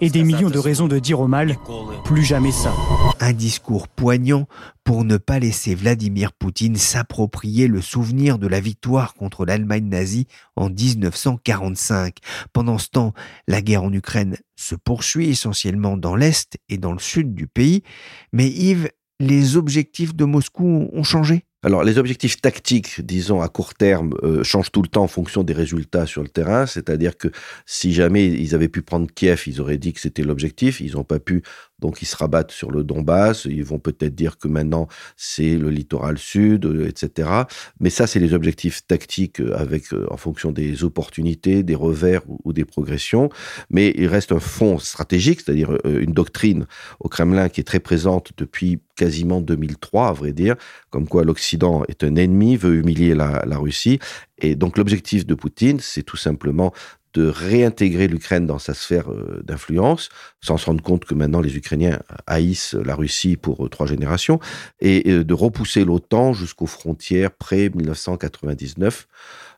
et 0.00 0.10
des 0.10 0.22
millions 0.22 0.50
de 0.50 0.58
raisons 0.58 0.88
de 0.88 0.98
dire 0.98 1.20
au 1.20 1.26
mal 1.26 1.56
plus 2.04 2.24
jamais 2.24 2.52
ça. 2.52 2.72
Un 3.20 3.32
discours 3.32 3.88
poignant 3.88 4.46
pour 4.84 5.04
ne 5.04 5.16
pas 5.16 5.38
laisser 5.38 5.74
Vladimir 5.74 6.32
Poutine 6.32 6.76
s'approprier 6.76 7.66
le 7.66 7.80
souvenir 7.80 8.38
de 8.38 8.46
la 8.46 8.60
victoire 8.60 9.14
contre 9.14 9.44
l'Allemagne 9.44 9.88
nazie 9.88 10.26
en 10.56 10.70
1945. 10.70 12.16
Pendant 12.52 12.78
ce 12.78 12.88
temps, 12.88 13.12
la 13.46 13.60
guerre 13.60 13.82
en 13.82 13.92
Ukraine 13.92 14.36
se 14.56 14.74
poursuit 14.74 15.28
essentiellement 15.28 15.96
dans 15.96 16.16
l'Est 16.16 16.58
et 16.68 16.78
dans 16.78 16.92
le 16.92 16.98
Sud 16.98 17.34
du 17.34 17.46
pays. 17.46 17.82
Mais 18.32 18.48
Yves, 18.48 18.88
les 19.20 19.56
objectifs 19.56 20.14
de 20.14 20.24
Moscou 20.24 20.88
ont 20.92 21.02
changé? 21.02 21.44
Alors, 21.64 21.82
les 21.82 21.98
objectifs 21.98 22.40
tactiques, 22.40 23.00
disons 23.00 23.40
à 23.40 23.48
court 23.48 23.74
terme, 23.74 24.14
euh, 24.22 24.44
changent 24.44 24.70
tout 24.70 24.80
le 24.80 24.86
temps 24.86 25.02
en 25.02 25.08
fonction 25.08 25.42
des 25.42 25.52
résultats 25.52 26.06
sur 26.06 26.22
le 26.22 26.28
terrain. 26.28 26.66
C'est-à-dire 26.66 27.18
que 27.18 27.28
si 27.66 27.92
jamais 27.92 28.26
ils 28.26 28.54
avaient 28.54 28.68
pu 28.68 28.80
prendre 28.80 29.08
Kiev, 29.12 29.42
ils 29.48 29.60
auraient 29.60 29.76
dit 29.76 29.92
que 29.92 29.98
c'était 29.98 30.22
l'objectif. 30.22 30.80
Ils 30.80 30.92
n'ont 30.92 31.02
pas 31.02 31.18
pu 31.18 31.42
donc 31.78 32.02
ils 32.02 32.06
se 32.06 32.16
rabattent 32.16 32.50
sur 32.50 32.70
le 32.70 32.84
Donbass, 32.84 33.44
ils 33.44 33.64
vont 33.64 33.78
peut-être 33.78 34.14
dire 34.14 34.38
que 34.38 34.48
maintenant 34.48 34.88
c'est 35.16 35.56
le 35.56 35.70
littoral 35.70 36.18
sud, 36.18 36.66
euh, 36.66 36.88
etc. 36.88 37.30
Mais 37.80 37.90
ça, 37.90 38.06
c'est 38.06 38.20
les 38.20 38.34
objectifs 38.34 38.86
tactiques 38.86 39.40
euh, 39.40 39.56
avec, 39.56 39.92
euh, 39.92 40.06
en 40.10 40.16
fonction 40.16 40.52
des 40.52 40.84
opportunités, 40.84 41.62
des 41.62 41.74
revers 41.74 42.22
ou, 42.44 42.52
des 42.52 42.64
progressions. 42.64 43.28
Mais 43.70 43.92
il 43.96 44.06
reste 44.06 44.32
un 44.32 44.40
fond 44.40 44.78
stratégique, 44.78 45.40
c'est-à-dire 45.40 45.78
une 45.84 46.12
doctrine 46.12 46.66
au 47.00 47.08
Kremlin 47.08 47.48
qui 47.48 47.60
est 47.60 47.64
très 47.64 47.80
présente 47.80 48.32
depuis 48.36 48.80
quasiment 48.96 49.40
2003, 49.40 50.08
à 50.08 50.12
vrai 50.12 50.32
dire, 50.32 50.56
comme 50.90 51.06
quoi 51.06 51.24
l'Occident 51.24 51.84
est 51.88 52.02
un 52.02 52.16
ennemi, 52.16 52.56
veut 52.56 52.74
humilier 52.74 53.14
la, 53.14 53.44
la 53.46 53.58
Russie. 53.58 54.00
Et 54.40 54.54
donc 54.54 54.78
l'objectif 54.78 55.26
de 55.26 55.34
Poutine, 55.34 55.78
c'est 55.80 56.02
tout 56.02 56.16
simplement 56.16 56.72
de 57.18 57.26
réintégrer 57.26 58.06
l'Ukraine 58.06 58.46
dans 58.46 58.60
sa 58.60 58.74
sphère 58.74 59.10
euh, 59.10 59.42
d'influence, 59.44 60.08
sans 60.40 60.56
se 60.56 60.66
rendre 60.66 60.84
compte 60.84 61.04
que 61.04 61.14
maintenant 61.14 61.40
les 61.40 61.56
Ukrainiens 61.56 61.98
haïssent 62.28 62.74
la 62.74 62.94
Russie 62.94 63.36
pour 63.36 63.66
euh, 63.66 63.68
trois 63.68 63.86
générations, 63.86 64.38
et 64.80 65.02
de 65.24 65.34
repousser 65.34 65.84
l'OTAN 65.84 66.32
jusqu'aux 66.32 66.68
frontières 66.68 67.32
près 67.32 67.70
1999, 67.70 69.08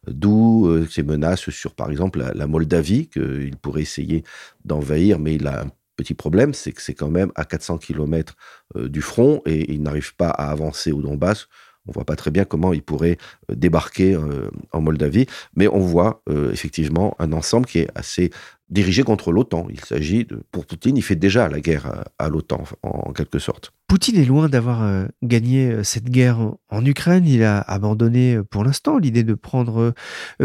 d'où 0.06 0.68
euh, 0.68 0.88
ces 0.90 1.02
menaces 1.02 1.50
sur, 1.50 1.74
par 1.74 1.90
exemple, 1.90 2.24
la, 2.34 2.46
Moldavie, 2.46 3.08
qu'il 3.08 3.56
pourrait 3.60 3.82
essayer 3.82 4.24
d'envahir, 4.64 5.18
mais 5.18 5.34
il 5.34 5.46
a 5.46 5.64
un 5.64 5.70
petit 5.96 6.14
problème, 6.14 6.54
c'est 6.54 6.72
que 6.72 6.80
c'est 6.80 6.94
quand 6.94 7.10
même 7.10 7.30
à 7.34 7.44
400 7.44 7.76
km 7.76 8.36
du 8.74 9.02
front, 9.02 9.42
et 9.44 9.70
il 9.70 9.82
n'arrive 9.82 10.16
pas 10.16 10.30
à 10.30 10.50
avancer 10.50 10.92
au 10.92 11.02
Donbass 11.02 11.46
on 11.86 11.92
voit 11.92 12.04
pas 12.04 12.16
très 12.16 12.30
bien 12.30 12.44
comment 12.44 12.72
il 12.72 12.82
pourrait 12.82 13.18
euh, 13.50 13.54
débarquer 13.54 14.14
euh, 14.14 14.50
en 14.72 14.80
Moldavie, 14.80 15.26
mais 15.54 15.68
on 15.68 15.80
voit 15.80 16.22
euh, 16.28 16.52
effectivement 16.52 17.14
un 17.18 17.32
ensemble 17.32 17.66
qui 17.66 17.80
est 17.80 17.88
assez 17.94 18.30
dirigé 18.70 19.02
contre 19.02 19.32
l'OTAN. 19.32 19.66
Il 19.70 19.80
s'agit 19.80 20.24
de, 20.24 20.42
pour 20.52 20.66
Poutine, 20.66 20.96
il 20.96 21.02
fait 21.02 21.16
déjà 21.16 21.48
la 21.48 21.60
guerre 21.60 22.04
à, 22.18 22.28
l'OTAN 22.28 22.64
en 22.82 23.12
quelque 23.12 23.38
sorte. 23.38 23.72
Poutine 23.88 24.18
est 24.18 24.24
loin 24.24 24.48
d'avoir 24.48 24.84
euh, 24.84 25.06
gagné 25.24 25.68
euh, 25.68 25.82
cette 25.82 26.08
guerre 26.08 26.38
en 26.68 26.84
Ukraine. 26.84 27.26
Il 27.26 27.42
a 27.42 27.58
abandonné 27.58 28.36
euh, 28.36 28.44
pour 28.44 28.62
l'instant 28.62 28.98
l'idée 28.98 29.24
de 29.24 29.34
prendre 29.34 29.94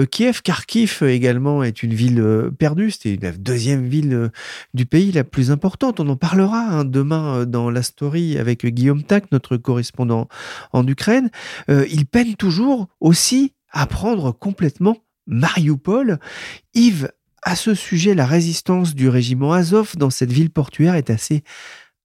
Kiev. 0.09 0.41
Kharkiv 0.41 1.03
également 1.03 1.63
est 1.63 1.83
une 1.83 1.93
ville 1.93 2.49
perdue. 2.57 2.89
C'était 2.89 3.19
la 3.21 3.31
deuxième 3.31 3.85
ville 3.87 4.31
du 4.73 4.87
pays 4.87 5.11
la 5.11 5.23
plus 5.23 5.51
importante. 5.51 5.99
On 5.99 6.09
en 6.09 6.15
parlera 6.15 6.59
hein, 6.59 6.85
demain 6.85 7.45
dans 7.45 7.69
la 7.69 7.83
story 7.83 8.39
avec 8.39 8.65
Guillaume 8.65 9.03
Tac, 9.03 9.31
notre 9.31 9.57
correspondant 9.57 10.27
en 10.73 10.87
Ukraine. 10.87 11.29
il 11.67 12.05
peine 12.07 12.35
toujours 12.35 12.87
aussi 12.99 13.53
à 13.71 13.85
prendre 13.85 14.31
complètement 14.31 14.97
Mariupol. 15.27 16.19
Yves, 16.73 17.11
à 17.45 17.55
ce 17.55 17.75
sujet, 17.75 18.15
la 18.15 18.25
résistance 18.25 18.95
du 18.95 19.07
régiment 19.07 19.53
Azov 19.53 19.95
dans 19.97 20.09
cette 20.09 20.31
ville 20.31 20.49
portuaire 20.49 20.95
est 20.95 21.11
assez 21.11 21.43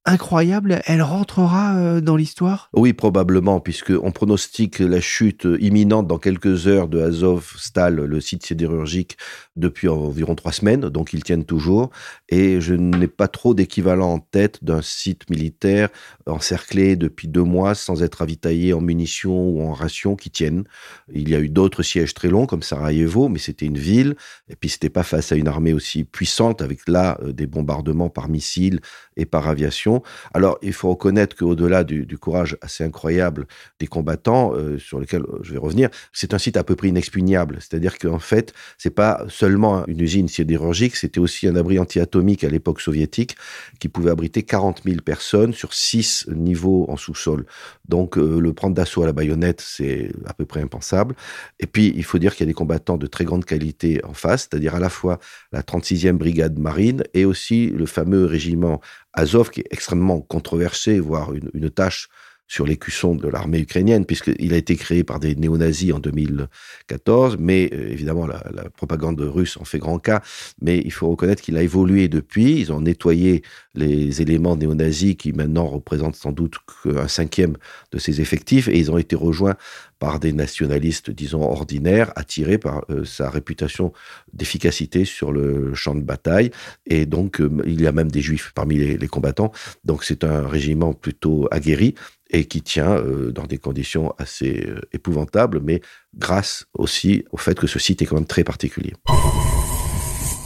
incroyable, 0.06 0.80
elle 0.86 1.02
rentrera 1.02 1.76
euh, 1.76 2.00
dans 2.00 2.16
l'histoire? 2.16 2.70
Oui, 2.72 2.92
probablement, 2.92 3.60
puisqu'on 3.60 4.12
pronostique 4.12 4.78
la 4.78 5.00
chute 5.00 5.46
imminente 5.60 6.06
dans 6.06 6.18
quelques 6.18 6.66
heures 6.66 6.88
de 6.88 7.00
Azovstal, 7.00 7.96
le 7.96 8.20
site 8.20 8.46
sidérurgique, 8.46 9.16
depuis 9.56 9.88
environ 9.88 10.34
trois 10.34 10.52
semaines, 10.52 10.88
donc 10.88 11.12
ils 11.12 11.22
tiennent 11.22 11.44
toujours. 11.44 11.90
Et 12.28 12.60
je 12.60 12.74
n'ai 12.74 13.08
pas 13.08 13.28
trop 13.28 13.54
d'équivalent 13.54 14.12
en 14.12 14.18
tête 14.18 14.64
d'un 14.64 14.82
site 14.82 15.28
militaire 15.28 15.88
encerclé 16.26 16.96
depuis 16.96 17.28
deux 17.28 17.42
mois 17.42 17.74
sans 17.74 18.02
être 18.02 18.16
ravitaillé 18.16 18.72
en 18.72 18.80
munitions 18.80 19.48
ou 19.48 19.62
en 19.62 19.72
rations 19.72 20.16
qui 20.16 20.30
tiennent. 20.30 20.64
Il 21.12 21.28
y 21.28 21.34
a 21.34 21.40
eu 21.40 21.48
d'autres 21.48 21.82
sièges 21.82 22.14
très 22.14 22.28
longs 22.28 22.46
comme 22.46 22.62
Sarajevo, 22.62 23.28
mais 23.28 23.38
c'était 23.38 23.66
une 23.66 23.78
ville, 23.78 24.16
et 24.48 24.56
puis 24.56 24.68
c'était 24.68 24.90
pas 24.90 25.02
face 25.02 25.32
à 25.32 25.36
une 25.36 25.48
armée 25.48 25.72
aussi 25.72 26.04
puissante, 26.04 26.62
avec 26.62 26.88
là 26.88 27.18
euh, 27.22 27.32
des 27.32 27.46
bombardements 27.46 28.08
par 28.08 28.28
missiles 28.28 28.80
et 29.16 29.26
par 29.26 29.48
aviation 29.48 29.99
alors, 30.34 30.58
il 30.62 30.72
faut 30.72 30.90
reconnaître 30.90 31.36
qu'au-delà 31.36 31.84
du, 31.84 32.18
courage 32.18 32.56
assez 32.60 32.84
incroyable 32.84 33.46
des 33.78 33.86
combattants, 33.86 34.52
euh, 34.54 34.78
sur 34.78 35.00
lesquels 35.00 35.22
euh, 35.22 35.38
je 35.42 35.52
vais 35.52 35.58
revenir, 35.58 35.88
c'est 36.12 36.34
un 36.34 36.38
site 36.38 36.56
à 36.56 36.64
peu 36.64 36.76
près 36.76 36.88
inexpugnable. 36.88 37.58
C'est-à-dire 37.60 37.98
qu'en 37.98 38.18
fait, 38.18 38.52
c'est 38.78 38.90
pas 38.90 39.24
seulement 39.28 39.86
une 39.86 40.00
usine 40.00 40.28
sidérurgique, 40.28 40.96
c'était 40.96 41.20
aussi 41.20 41.48
un 41.48 41.56
abri 41.56 41.78
anti-atomique 41.78 42.44
à 42.44 42.48
l'époque 42.48 42.80
soviétique 42.80 43.36
qui 43.78 43.88
pouvait 43.88 44.10
abriter 44.10 44.42
40 44.42 44.82
000 44.84 45.00
personnes 45.00 45.54
sur 45.54 45.72
six 45.72 46.26
niveaux 46.28 46.86
en 46.88 46.96
sous-sol. 46.96 47.46
Donc, 47.88 48.18
euh, 48.18 48.40
le 48.40 48.52
prendre 48.52 48.74
d'assaut 48.74 49.02
à 49.02 49.06
la 49.06 49.12
baïonnette, 49.12 49.60
c'est 49.60 50.12
à 50.26 50.34
peu 50.34 50.44
près 50.44 50.60
impensable. 50.60 51.14
Et 51.58 51.66
puis, 51.66 51.92
il 51.96 52.04
faut 52.04 52.18
dire 52.18 52.34
qu'il 52.34 52.46
y 52.46 52.48
a 52.48 52.50
des 52.50 52.54
combattants 52.54 52.98
de 52.98 53.06
très 53.06 53.24
grande 53.24 53.44
qualité 53.44 54.00
en 54.04 54.14
face, 54.14 54.48
c'est-à-dire 54.50 54.74
à 54.74 54.80
la 54.80 54.90
fois 54.90 55.18
la 55.52 55.62
36e 55.62 56.12
brigade 56.12 56.58
marine 56.58 57.02
et 57.14 57.24
aussi 57.24 57.68
le 57.68 57.86
fameux 57.86 58.24
régiment 58.24 58.80
Azov, 59.12 59.50
qui 59.50 59.60
est 59.60 59.68
extrêmement 59.70 60.20
controversé, 60.20 61.00
voire 61.00 61.32
une, 61.32 61.70
tâche 61.70 62.08
sur 62.50 62.66
l'écusson 62.66 63.14
de 63.14 63.28
l'armée 63.28 63.60
ukrainienne, 63.60 64.04
puisqu'il 64.04 64.52
a 64.52 64.56
été 64.56 64.74
créé 64.74 65.04
par 65.04 65.20
des 65.20 65.36
néo-nazis 65.36 65.92
en 65.92 66.00
2014, 66.00 67.36
mais 67.38 67.70
euh, 67.72 67.92
évidemment 67.92 68.26
la, 68.26 68.40
propagande 68.76 69.20
russe 69.20 69.56
en 69.56 69.64
fait 69.64 69.78
grand 69.78 70.00
cas, 70.00 70.20
mais 70.60 70.82
il 70.84 70.90
faut 70.90 71.08
reconnaître 71.08 71.42
qu'il 71.42 71.56
a 71.56 71.62
évolué 71.62 72.08
depuis, 72.08 72.58
ils 72.58 72.72
ont 72.72 72.80
nettoyé 72.80 73.42
les 73.74 74.20
éléments 74.20 74.56
néo-nazis 74.56 75.14
qui 75.14 75.32
maintenant 75.32 75.68
représentent 75.68 76.16
sans 76.16 76.32
doute 76.32 76.56
qu'un 76.82 77.06
cinquième 77.06 77.56
de 77.92 77.98
ses 77.98 78.20
effectifs, 78.20 78.66
et 78.66 78.76
ils 78.76 78.90
ont 78.90 78.98
été 78.98 79.14
rejoints 79.14 79.54
par 80.00 80.18
des 80.18 80.32
nationalistes, 80.32 81.10
disons, 81.10 81.42
ordinaires, 81.42 82.10
attirés 82.16 82.58
par 82.58 82.84
euh, 82.90 83.04
sa 83.04 83.30
réputation 83.30 83.92
d'efficacité 84.32 85.04
sur 85.04 85.30
le 85.30 85.74
champ 85.74 85.94
de 85.94 86.00
bataille. 86.00 86.50
Et 86.86 87.04
donc, 87.06 87.40
euh, 87.40 87.50
il 87.66 87.80
y 87.82 87.86
a 87.86 87.92
même 87.92 88.10
des 88.10 88.22
juifs 88.22 88.50
parmi 88.54 88.76
les, 88.76 89.08
combattants. 89.08 89.52
Donc, 89.84 90.02
c'est 90.02 90.24
un 90.24 90.48
régiment 90.48 90.94
plutôt 90.94 91.46
aguerri 91.50 91.94
et 92.30 92.44
qui 92.44 92.62
tient 92.62 92.92
euh, 92.92 93.32
dans 93.32 93.44
des 93.44 93.58
conditions 93.58 94.14
assez 94.18 94.66
épouvantables, 94.92 95.60
mais 95.62 95.80
grâce 96.16 96.66
aussi 96.74 97.24
au 97.32 97.36
fait 97.36 97.58
que 97.58 97.66
ce 97.66 97.78
site 97.78 98.02
est 98.02 98.06
quand 98.06 98.16
même 98.16 98.26
très 98.26 98.44
particulier. 98.44 98.94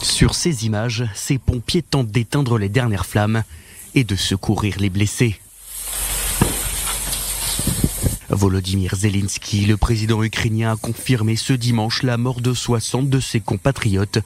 Sur 0.02 0.34
ces 0.34 0.66
images, 0.66 1.04
ces 1.14 1.38
pompiers 1.38 1.82
tentent 1.82 2.10
d'éteindre 2.10 2.58
les 2.58 2.68
dernières 2.68 3.06
flammes 3.06 3.42
et 3.94 4.04
de 4.04 4.16
secourir 4.16 4.76
les 4.78 4.90
blessés. 4.90 5.40
Volodymyr 8.34 8.96
Zelensky, 8.96 9.64
le 9.64 9.76
président 9.76 10.22
ukrainien, 10.22 10.72
a 10.72 10.76
confirmé 10.76 11.36
ce 11.36 11.52
dimanche 11.52 12.02
la 12.02 12.16
mort 12.16 12.40
de 12.40 12.52
60 12.52 13.08
de 13.08 13.20
ses 13.20 13.40
compatriotes 13.40 14.18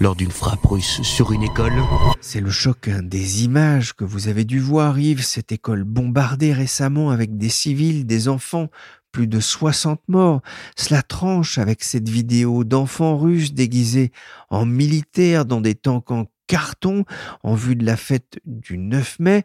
lors 0.00 0.14
d'une 0.14 0.30
frappe 0.30 0.64
russe 0.66 1.00
sur 1.02 1.32
une 1.32 1.42
école. 1.42 1.72
C'est 2.20 2.40
le 2.40 2.50
choc 2.50 2.88
hein, 2.88 3.00
des 3.02 3.44
images 3.44 3.94
que 3.94 4.04
vous 4.04 4.28
avez 4.28 4.44
dû 4.44 4.60
voir, 4.60 4.98
Yves, 4.98 5.24
cette 5.24 5.50
école 5.50 5.84
bombardée 5.84 6.52
récemment 6.52 7.10
avec 7.10 7.36
des 7.38 7.48
civils, 7.48 8.06
des 8.06 8.28
enfants, 8.28 8.68
plus 9.12 9.26
de 9.26 9.40
60 9.40 10.00
morts. 10.08 10.42
Cela 10.76 11.02
tranche 11.02 11.58
avec 11.58 11.82
cette 11.82 12.08
vidéo 12.08 12.64
d'enfants 12.64 13.16
russes 13.16 13.54
déguisés 13.54 14.12
en 14.50 14.66
militaires 14.66 15.46
dans 15.46 15.60
des 15.60 15.74
tanks 15.74 16.10
en 16.10 16.26
carton 16.46 17.04
en 17.42 17.54
vue 17.54 17.76
de 17.76 17.86
la 17.86 17.96
fête 17.96 18.38
du 18.44 18.76
9 18.76 19.20
mai. 19.20 19.44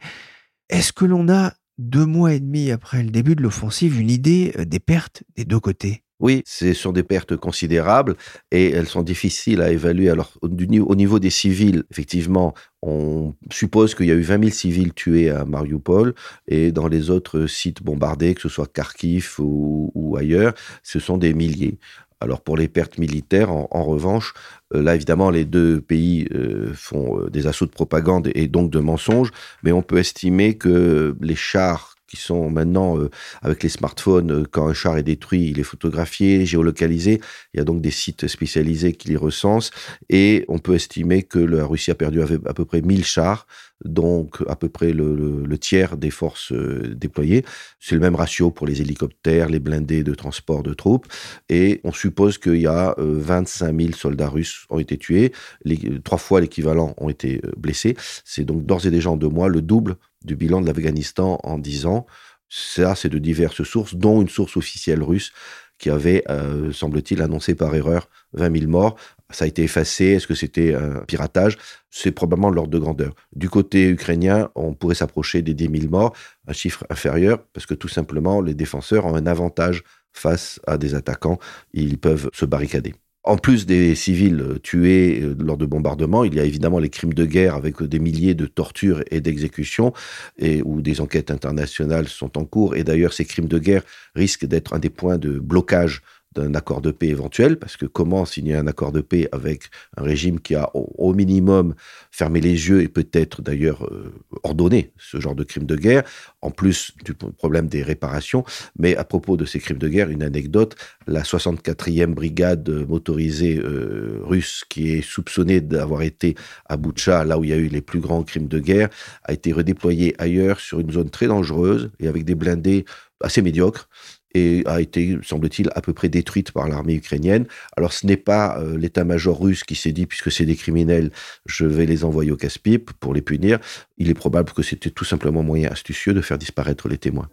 Est-ce 0.69 0.93
que 0.93 1.05
l'on 1.05 1.29
a 1.29 1.53
deux 1.79 2.05
mois 2.05 2.33
et 2.33 2.39
demi 2.41 2.71
après 2.71 3.01
le 3.01 3.09
début 3.09 3.35
de 3.35 3.41
l'offensive, 3.41 3.99
une 3.99 4.11
idée 4.11 4.53
euh, 4.59 4.65
des 4.65 4.79
pertes 4.79 5.23
des 5.37 5.45
deux 5.45 5.61
côtés 5.61 6.03
Oui, 6.19 6.43
ce 6.45 6.73
sont 6.73 6.91
des 6.91 7.03
pertes 7.03 7.37
considérables 7.37 8.17
et 8.51 8.71
elles 8.71 8.85
sont 8.85 9.01
difficiles 9.01 9.61
à 9.61 9.71
évaluer. 9.71 10.09
Alors, 10.09 10.33
au, 10.41 10.49
niveau 10.49 11.19
des 11.19 11.29
civils, 11.29 11.83
effectivement, 11.89 12.53
on 12.81 13.33
suppose 13.49 13.95
qu'il 13.95 14.07
y 14.07 14.11
a 14.11 14.15
eu 14.15 14.21
20 14.21 14.39
000 14.43 14.51
civils 14.51 14.93
tués 14.93 15.29
à 15.29 15.45
Mariupol 15.45 16.13
et 16.49 16.73
dans 16.73 16.89
les 16.89 17.09
autres 17.09 17.47
sites 17.47 17.81
bombardés, 17.81 18.35
que 18.35 18.41
ce 18.41 18.49
soit 18.49 18.71
Kharkiv 18.71 19.35
ou, 19.39 20.17
ailleurs, 20.19 20.53
ce 20.83 20.99
sont 20.99 21.17
des 21.17 21.33
milliers. 21.33 21.79
Alors 22.21 22.41
pour 22.41 22.57
les 22.57 22.67
pertes 22.67 22.97
militaires, 22.97 23.51
en, 23.51 23.83
revanche, 23.83 24.33
euh, 24.73 24.81
là 24.81 24.95
évidemment 24.95 25.29
les 25.29 25.45
deux 25.45 25.79
pays 25.79 26.27
euh, 26.33 26.73
font 26.73 27.19
euh, 27.19 27.29
des 27.29 27.47
assauts 27.47 27.65
de 27.65 27.71
propagande 27.71 28.29
et 28.35 28.47
donc 28.47 28.71
de 28.71 28.79
mensonges, 28.79 29.31
mais 29.63 29.71
on 29.71 29.81
peut 29.81 29.99
estimer 29.99 30.57
que 30.57 31.15
les 31.21 31.35
chars 31.35 31.95
qui 32.09 32.17
sont 32.17 32.49
maintenant 32.49 32.97
euh, 32.97 33.09
avec 33.41 33.61
les 33.63 33.69
smartphones, 33.69 34.31
euh, 34.31 34.43
quand 34.49 34.67
un 34.67 34.73
char 34.73 34.97
est 34.97 35.03
détruit, 35.03 35.49
il 35.51 35.59
est 35.59 35.63
photographié, 35.63 36.45
géolocalisé. 36.45 37.21
Il 37.53 37.57
y 37.57 37.61
a 37.61 37.63
donc 37.63 37.81
des 37.81 37.91
sites 37.91 38.27
spécialisés 38.27 38.93
qui 38.93 39.09
les 39.09 39.17
recensent 39.17 39.71
et 40.09 40.43
on 40.47 40.57
peut 40.57 40.75
estimer 40.75 41.23
que 41.23 41.39
la 41.39 41.65
Russie 41.65 41.91
a 41.91 41.95
perdu 41.95 42.21
à 42.21 42.53
peu 42.53 42.65
près 42.65 42.81
1000 42.81 43.05
chars, 43.05 43.45
donc 43.85 44.41
à 44.47 44.55
peu 44.55 44.69
près 44.69 44.91
le, 44.91 45.57
tiers 45.59 45.97
des 45.97 46.09
forces 46.09 46.51
euh, 46.51 46.95
déployées. 46.95 47.45
C'est 47.79 47.95
le 47.95 48.01
même 48.01 48.15
ratio 48.15 48.49
pour 48.49 48.65
les 48.65 48.81
hélicoptères, 48.81 49.49
les 49.49 49.59
blindés 49.59 50.03
de 50.03 50.15
transport 50.15 50.63
de 50.63 50.73
troupes 50.73 51.05
et 51.49 51.79
on 51.83 51.91
suppose 51.91 52.37
qu'il 52.37 52.61
y 52.61 52.67
a 52.67 52.95
25 52.97 53.79
000 53.79 53.91
soldats 53.93 54.29
russes 54.29 54.65
ont 54.69 54.79
été 54.79 54.97
tués, 54.97 55.33
les, 55.63 55.77
trois 56.01 56.17
fois 56.17 56.41
l'équivalent 56.41 56.93
ont 56.97 57.09
été 57.09 57.41
blessés. 57.57 57.95
C'est 58.23 58.45
donc 58.45 58.65
d'ores 58.65 58.85
et 58.85 58.91
déjà 58.91 59.11
en 59.11 59.17
deux 59.17 59.27
mois 59.27 59.49
le 59.49 59.61
double 59.61 59.97
du 60.23 60.35
bilan 60.35 60.61
de 60.61 60.67
l'Afghanistan 60.67 61.39
en 61.43 61.57
10 61.57 61.85
ans. 61.85 62.05
Ça, 62.49 62.95
c'est 62.95 63.09
de 63.09 63.19
diverses 63.19 63.63
sources, 63.63 63.95
dont 63.95 64.21
une 64.21 64.29
source 64.29 64.57
officielle 64.57 65.03
russe 65.03 65.31
qui 65.77 65.89
avait, 65.89 66.23
euh, 66.29 66.71
semble-t-il, 66.71 67.21
annoncé 67.21 67.55
par 67.55 67.73
erreur 67.73 68.09
20 68.33 68.59
000 68.59 68.69
morts. 68.69 68.95
Ça 69.31 69.45
a 69.45 69.47
été 69.47 69.63
effacé. 69.63 70.05
Est-ce 70.05 70.27
que 70.27 70.35
c'était 70.35 70.73
un 70.75 71.05
piratage? 71.05 71.57
C'est 71.89 72.11
probablement 72.11 72.49
l'ordre 72.49 72.71
de 72.71 72.79
grandeur. 72.79 73.13
Du 73.35 73.49
côté 73.49 73.87
ukrainien, 73.89 74.49
on 74.55 74.73
pourrait 74.73 74.95
s'approcher 74.95 75.41
des 75.41 75.53
10 75.53 75.79
000 75.81 75.91
morts, 75.91 76.13
un 76.47 76.53
chiffre 76.53 76.85
inférieur, 76.89 77.43
parce 77.53 77.65
que 77.65 77.73
tout 77.75 77.87
simplement, 77.87 78.41
les 78.41 78.53
défenseurs 78.53 79.05
ont 79.05 79.15
un 79.15 79.25
avantage 79.25 79.83
face 80.11 80.59
à 80.67 80.77
des 80.77 80.95
attaquants. 80.95 81.39
Ils 81.73 81.97
peuvent 81.97 82.29
se 82.33 82.45
barricader. 82.45 82.93
En 83.23 83.37
plus 83.37 83.65
des 83.65 83.95
civils 83.95 84.39
euh, 84.39 84.59
tués 84.59 85.21
euh, 85.21 85.35
lors 85.39 85.57
de 85.57 85.65
bombardements, 85.65 86.23
il 86.23 86.35
y 86.35 86.39
a 86.39 86.45
évidemment 86.45 86.79
les 86.79 86.89
crimes 86.89 87.13
de 87.13 87.25
guerre 87.25 87.55
avec 87.55 87.83
des 87.83 87.99
milliers 87.99 88.33
de 88.33 88.45
tortures 88.45 89.03
et 89.11 89.19
d'exécutions, 89.19 89.93
et 90.37 90.61
où 90.63 90.81
des 90.81 91.01
enquêtes 91.01 91.29
internationales 91.29 92.07
sont 92.07 92.37
en 92.37 92.45
cours. 92.45 92.77
Et 92.77 92.83
d'ailleurs, 92.85 93.11
ces 93.13 93.25
crimes 93.25 93.49
de 93.49 93.59
guerre 93.59 93.83
risquent 94.15 94.45
d'être 94.45 94.73
un 94.73 94.79
des 94.79 94.89
points 94.89 95.17
de 95.17 95.37
blocage 95.37 96.01
d'un 96.35 96.53
accord 96.53 96.81
de 96.81 96.91
paix 96.91 97.07
éventuel, 97.07 97.57
parce 97.57 97.75
que 97.75 97.85
comment 97.85 98.25
signer 98.25 98.55
un 98.55 98.67
accord 98.67 98.91
de 98.91 99.01
paix 99.01 99.27
avec 99.31 99.69
un 99.97 100.03
régime 100.03 100.39
qui 100.39 100.55
a 100.55 100.69
au 100.73 101.13
minimum 101.13 101.73
fermé 102.11 102.39
les 102.39 102.69
yeux 102.69 102.81
et 102.81 102.87
peut-être 102.87 103.41
d'ailleurs 103.41 103.85
euh, 103.85 104.13
ordonné 104.43 104.93
ce 104.97 105.19
genre 105.19 105.35
de 105.35 105.43
crimes 105.43 105.65
de 105.65 105.75
guerre, 105.75 106.03
en 106.41 106.51
plus 106.51 106.93
du 107.03 107.13
problème 107.13 107.67
des 107.67 107.81
réparations. 107.81 108.43
Mais 108.77 108.95
à 108.95 109.03
propos 109.03 109.37
de 109.37 109.45
ces 109.45 109.59
crimes 109.59 109.77
de 109.77 109.87
guerre, 109.87 110.09
une 110.09 110.23
anecdote, 110.23 110.75
la 111.07 111.23
64e 111.23 112.13
brigade 112.13 112.69
motorisée 112.87 113.57
euh, 113.57 114.19
russe 114.23 114.63
qui 114.69 114.91
est 114.91 115.01
soupçonnée 115.01 115.61
d'avoir 115.61 116.03
été 116.03 116.35
à 116.65 116.77
Boucha, 116.77 117.23
là 117.23 117.39
où 117.39 117.43
il 117.43 117.49
y 117.49 117.53
a 117.53 117.57
eu 117.57 117.67
les 117.67 117.81
plus 117.81 117.99
grands 117.99 118.23
crimes 118.23 118.47
de 118.47 118.59
guerre, 118.59 118.89
a 119.23 119.33
été 119.33 119.51
redéployée 119.51 120.15
ailleurs 120.19 120.59
sur 120.59 120.79
une 120.79 120.91
zone 120.91 121.09
très 121.09 121.27
dangereuse 121.27 121.91
et 121.99 122.07
avec 122.07 122.23
des 122.23 122.35
blindés 122.35 122.85
assez 123.21 123.41
médiocres 123.41 123.89
et 124.35 124.63
a 124.65 124.81
été, 124.81 125.17
semble-t-il, 125.23 125.69
à 125.75 125.81
peu 125.81 125.93
près 125.93 126.09
détruite 126.09 126.51
par 126.51 126.67
l'armée 126.67 126.95
ukrainienne. 126.95 127.45
Alors 127.75 127.93
ce 127.93 128.05
n'est 128.05 128.17
pas 128.17 128.59
euh, 128.59 128.77
l'état-major 128.77 129.39
russe 129.39 129.63
qui 129.63 129.75
s'est 129.75 129.91
dit, 129.91 130.05
puisque 130.05 130.31
c'est 130.31 130.45
des 130.45 130.55
criminels, 130.55 131.11
je 131.45 131.65
vais 131.65 131.85
les 131.85 132.03
envoyer 132.03 132.31
au 132.31 132.37
casse-pipe 132.37 132.91
pour 132.99 133.13
les 133.13 133.21
punir. 133.21 133.59
Il 133.97 134.09
est 134.09 134.13
probable 134.13 134.51
que 134.53 134.63
c'était 134.63 134.91
tout 134.91 135.05
simplement 135.05 135.43
moyen 135.43 135.69
astucieux 135.69 136.13
de 136.13 136.21
faire 136.21 136.37
disparaître 136.37 136.87
les 136.87 136.97
témoins. 136.97 137.29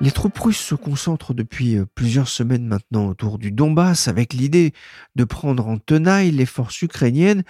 Les 0.00 0.10
troupes 0.10 0.38
russes 0.38 0.58
se 0.58 0.74
concentrent 0.74 1.32
depuis 1.34 1.76
euh, 1.76 1.86
plusieurs 1.94 2.28
semaines 2.28 2.66
maintenant 2.66 3.06
autour 3.08 3.38
du 3.38 3.50
Donbass 3.50 4.06
avec 4.06 4.34
l'idée 4.34 4.72
de 5.16 5.24
prendre 5.24 5.66
en 5.66 5.78
tenaille 5.78 6.30
les 6.30 6.46
forces 6.46 6.82
ukrainiennes. 6.82 7.42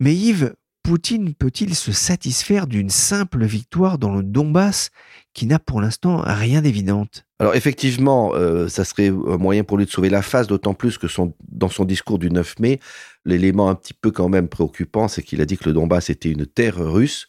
Mais 0.00 0.14
Yves, 0.14 0.54
Poutine 0.90 1.34
peut-il 1.34 1.76
se 1.76 1.92
satisfaire 1.92 2.66
d'une 2.66 2.90
simple 2.90 3.44
victoire 3.44 3.96
dans 3.96 4.12
le 4.12 4.24
Donbass 4.24 4.90
qui 5.34 5.46
n'a 5.46 5.60
pour 5.60 5.80
l'instant 5.80 6.20
rien 6.26 6.62
d'évidente? 6.62 7.26
Alors 7.38 7.54
effectivement, 7.54 8.34
euh, 8.34 8.66
ça 8.66 8.84
serait 8.84 9.06
un 9.06 9.36
moyen 9.36 9.62
pour 9.62 9.78
lui 9.78 9.86
de 9.86 9.90
sauver 9.92 10.10
la 10.10 10.20
face, 10.20 10.48
d'autant 10.48 10.74
plus 10.74 10.98
que 10.98 11.06
dans 11.48 11.68
son 11.68 11.84
discours 11.84 12.18
du 12.18 12.28
9 12.28 12.58
mai, 12.58 12.80
l'élément 13.24 13.70
un 13.70 13.76
petit 13.76 13.94
peu 13.94 14.10
quand 14.10 14.28
même 14.28 14.48
préoccupant, 14.48 15.06
c'est 15.06 15.22
qu'il 15.22 15.40
a 15.40 15.44
dit 15.44 15.56
que 15.56 15.68
le 15.68 15.74
Donbass 15.74 16.10
était 16.10 16.32
une 16.32 16.44
terre 16.44 16.84
russe 16.84 17.28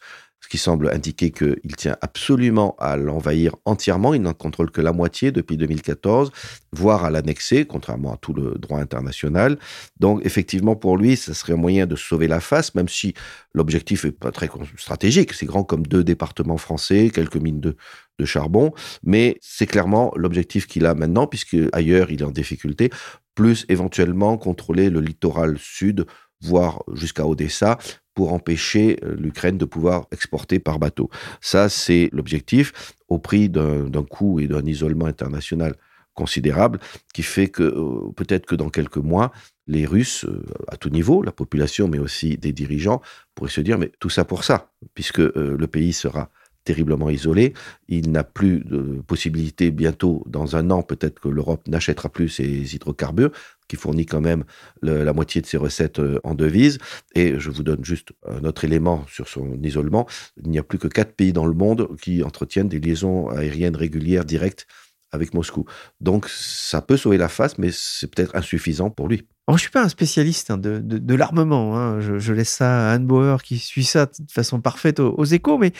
qui 0.52 0.58
semble 0.58 0.90
indiquer 0.90 1.30
qu'il 1.30 1.76
tient 1.78 1.96
absolument 2.02 2.76
à 2.78 2.98
l'envahir 2.98 3.56
entièrement. 3.64 4.12
Il 4.12 4.20
n'en 4.20 4.34
contrôle 4.34 4.70
que 4.70 4.82
la 4.82 4.92
moitié 4.92 5.32
depuis 5.32 5.56
2014, 5.56 6.30
voire 6.74 7.06
à 7.06 7.10
l'annexer, 7.10 7.64
contrairement 7.64 8.12
à 8.12 8.18
tout 8.18 8.34
le 8.34 8.56
droit 8.58 8.78
international. 8.78 9.58
Donc, 9.98 10.20
effectivement, 10.26 10.76
pour 10.76 10.98
lui, 10.98 11.16
ce 11.16 11.32
serait 11.32 11.54
un 11.54 11.56
moyen 11.56 11.86
de 11.86 11.96
sauver 11.96 12.28
la 12.28 12.40
face, 12.40 12.74
même 12.74 12.90
si 12.90 13.14
l'objectif 13.54 14.04
est 14.04 14.12
pas 14.12 14.30
très 14.30 14.50
stratégique. 14.76 15.32
C'est 15.32 15.46
grand 15.46 15.64
comme 15.64 15.86
deux 15.86 16.04
départements 16.04 16.58
français, 16.58 17.10
quelques 17.10 17.36
mines 17.36 17.60
de, 17.60 17.74
de 18.18 18.24
charbon, 18.26 18.74
mais 19.02 19.38
c'est 19.40 19.66
clairement 19.66 20.12
l'objectif 20.16 20.66
qu'il 20.66 20.84
a 20.84 20.94
maintenant, 20.94 21.26
puisque 21.26 21.56
ailleurs, 21.72 22.10
il 22.10 22.20
est 22.20 22.26
en 22.26 22.30
difficulté, 22.30 22.90
plus 23.34 23.64
éventuellement 23.70 24.36
contrôler 24.36 24.90
le 24.90 25.00
littoral 25.00 25.56
sud 25.58 26.04
voire 26.42 26.82
jusqu'à 26.92 27.26
Odessa, 27.26 27.78
pour 28.14 28.32
empêcher 28.32 28.98
euh, 29.04 29.14
l'Ukraine 29.18 29.58
de 29.58 29.64
pouvoir 29.64 30.06
exporter 30.12 30.58
par 30.58 30.78
bateau. 30.78 31.10
Ça, 31.40 31.68
c'est 31.68 32.10
l'objectif, 32.12 32.94
au 33.08 33.18
prix 33.18 33.48
d'un 33.48 34.04
coût 34.08 34.40
et 34.40 34.46
d'un 34.46 34.64
isolement 34.64 35.06
international 35.06 35.74
considérable, 36.14 36.78
qui 37.14 37.22
fait 37.22 37.48
que 37.48 37.62
euh, 37.62 38.12
peut-être 38.14 38.46
que 38.46 38.54
dans 38.54 38.68
quelques 38.68 38.98
mois, 38.98 39.32
les 39.66 39.86
Russes, 39.86 40.24
euh, 40.24 40.44
à 40.68 40.76
tout 40.76 40.90
niveau, 40.90 41.22
la 41.22 41.32
population, 41.32 41.88
mais 41.88 41.98
aussi 41.98 42.36
des 42.36 42.52
dirigeants, 42.52 43.00
pourraient 43.34 43.50
se 43.50 43.60
dire, 43.60 43.78
mais 43.78 43.90
tout 43.98 44.10
ça 44.10 44.24
pour 44.24 44.44
ça, 44.44 44.70
puisque 44.94 45.18
le 45.18 45.66
pays 45.66 45.92
sera 45.92 46.30
terriblement 46.64 47.10
isolé. 47.10 47.54
Il 47.88 48.10
n'a 48.10 48.24
plus 48.24 48.60
de 48.60 49.02
possibilité 49.06 49.70
bientôt, 49.70 50.22
dans 50.26 50.56
un 50.56 50.70
an, 50.70 50.82
peut-être 50.82 51.20
que 51.20 51.28
l'Europe 51.28 51.66
n'achètera 51.68 52.08
plus 52.08 52.28
ses 52.28 52.74
hydrocarbures, 52.74 53.32
qui 53.72 53.76
fournit 53.76 54.04
quand 54.04 54.20
même 54.20 54.44
la 54.82 55.14
moitié 55.14 55.40
de 55.40 55.46
ses 55.46 55.56
recettes 55.56 55.98
euh, 55.98 56.20
en 56.24 56.34
devises. 56.34 56.76
Et 57.14 57.38
je 57.38 57.48
vous 57.48 57.62
donne 57.62 57.82
juste 57.82 58.10
un 58.28 58.44
autre 58.44 58.64
élément 58.64 59.06
sur 59.08 59.28
son 59.28 59.58
isolement. 59.62 60.06
Il 60.44 60.50
n'y 60.50 60.58
a 60.58 60.62
plus 60.62 60.78
que 60.78 60.88
quatre 60.88 61.14
pays 61.14 61.32
dans 61.32 61.46
le 61.46 61.54
monde 61.54 61.88
qui 62.02 62.22
entretiennent 62.22 62.68
des 62.68 62.80
liaisons 62.80 63.30
aériennes 63.30 63.74
régulières 63.74 64.26
directes 64.26 64.66
avec 65.10 65.32
Moscou. 65.32 65.64
Donc 66.02 66.28
ça 66.28 66.82
peut 66.82 66.98
sauver 66.98 67.16
la 67.16 67.30
face, 67.30 67.56
mais 67.56 67.70
c'est 67.72 68.14
peut-être 68.14 68.36
insuffisant 68.36 68.90
pour 68.90 69.08
lui. 69.08 69.26
je 69.48 69.54
ne 69.54 69.58
suis 69.58 69.70
pas 69.70 69.82
un 69.82 69.88
spécialiste 69.88 70.50
hein, 70.50 70.58
de, 70.58 71.14
l'armement. 71.14 71.78
Hein. 71.78 72.00
Je, 72.00 72.32
laisse 72.34 72.50
ça 72.50 72.90
à 72.90 72.92
Anne 72.92 73.06
Bauer 73.06 73.42
qui 73.42 73.56
suit 73.56 73.84
ça 73.84 74.04
de 74.04 74.30
façon 74.30 74.60
parfaite 74.60 75.00
aux 75.00 75.24
échos, 75.24 75.56
mais 75.56 75.72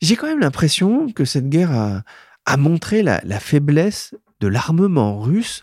j'ai 0.00 0.16
quand 0.16 0.28
même 0.28 0.40
l'impression 0.40 1.12
que 1.12 1.26
cette 1.26 1.50
guerre 1.50 2.02
a, 2.46 2.56
montré 2.56 3.02
la, 3.02 3.20
faiblesse 3.38 4.14
de 4.40 4.48
l'armement 4.48 5.20
russe. 5.20 5.62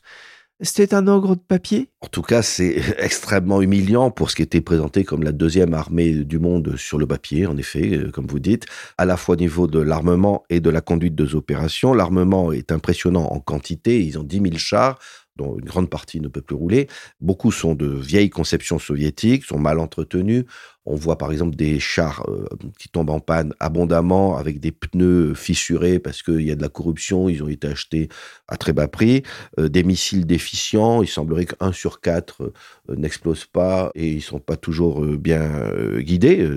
C'était 0.64 0.94
un 0.94 1.08
ogre 1.08 1.36
de 1.36 1.42
papier? 1.42 1.90
En 2.02 2.08
tout 2.08 2.22
cas, 2.22 2.44
c'est 2.44 2.76
extrêmement 3.00 3.64
humiliant 3.64 4.12
pour 4.12 4.30
ce 4.30 4.36
qui 4.36 4.44
était 4.44 4.62
présenté 4.62 5.04
comme 5.04 5.24
la 5.24 5.32
deuxième 5.32 5.74
armée 5.74 6.14
du 6.14 6.38
monde 6.38 6.76
sur 6.78 7.00
le 7.00 7.08
papier, 7.08 7.48
en 7.48 7.58
effet, 7.58 7.98
euh, 7.98 8.12
comme 8.12 8.28
vous 8.28 8.40
dites, 8.40 8.68
à 9.00 9.06
la 9.06 9.18
fois 9.18 9.34
au 9.34 9.38
niveau 9.40 9.66
de 9.66 9.80
l'armement 9.80 10.44
et 10.52 10.60
de 10.60 10.70
la 10.70 10.82
conduite 10.82 11.16
des 11.16 11.34
opérations. 11.34 11.96
L'armement 11.96 12.52
est 12.52 12.72
impressionnant 12.72 13.26
en 13.32 13.40
quantité, 13.40 14.04
ils 14.04 14.20
ont 14.20 14.24
10 14.24 14.36
000 14.38 14.58
chars, 14.58 15.00
dont 15.42 15.58
une 15.58 15.66
grande 15.66 15.90
partie 15.90 16.20
ne 16.22 16.28
peut 16.28 16.42
plus 16.42 16.56
rouler. 16.56 16.88
Beaucoup 17.20 17.52
sont 17.52 17.76
de 17.76 17.88
vieilles 17.88 18.30
conceptions 18.30 18.80
soviétiques, 18.80 19.46
sont 19.46 19.60
mal 19.60 19.80
entretenus. 19.80 20.46
On 20.86 20.96
voit 20.96 21.18
par 21.18 21.32
exemple 21.32 21.56
des 21.56 21.80
chars 21.80 22.26
euh, 22.28 22.48
qui 22.80 22.90
tombent 22.90 23.12
en 23.12 23.20
panne 23.20 23.54
abondamment 23.60 24.38
avec 24.38 24.60
des 24.60 24.72
pneus 24.72 25.36
fissurés 25.36 26.00
parce 26.00 26.24
qu'il 26.24 26.42
y 26.42 26.52
a 26.52 26.56
de 26.56 26.62
la 26.62 26.70
corruption, 26.70 27.30
ils 27.30 27.44
ont 27.44 27.48
été 27.48 27.68
achetés 27.68 28.10
à 28.48 28.58
très 28.58 28.74
bas 28.74 28.88
prix, 28.88 29.22
euh, 29.60 29.70
des 29.70 29.84
missiles 29.84 30.26
déficients, 30.26 31.04
il 31.04 31.08
semblerait 31.08 31.46
qu'un 31.46 31.72
sur 31.72 32.02
quatre 32.02 32.42
euh, 32.90 32.96
n'explose 32.96 33.46
pas 33.46 33.92
et 33.94 34.10
ils 34.10 34.22
sont 34.22 34.40
pas 34.40 34.58
toujours 34.58 35.06
bien 35.06 35.52
guidés, 36.00 36.48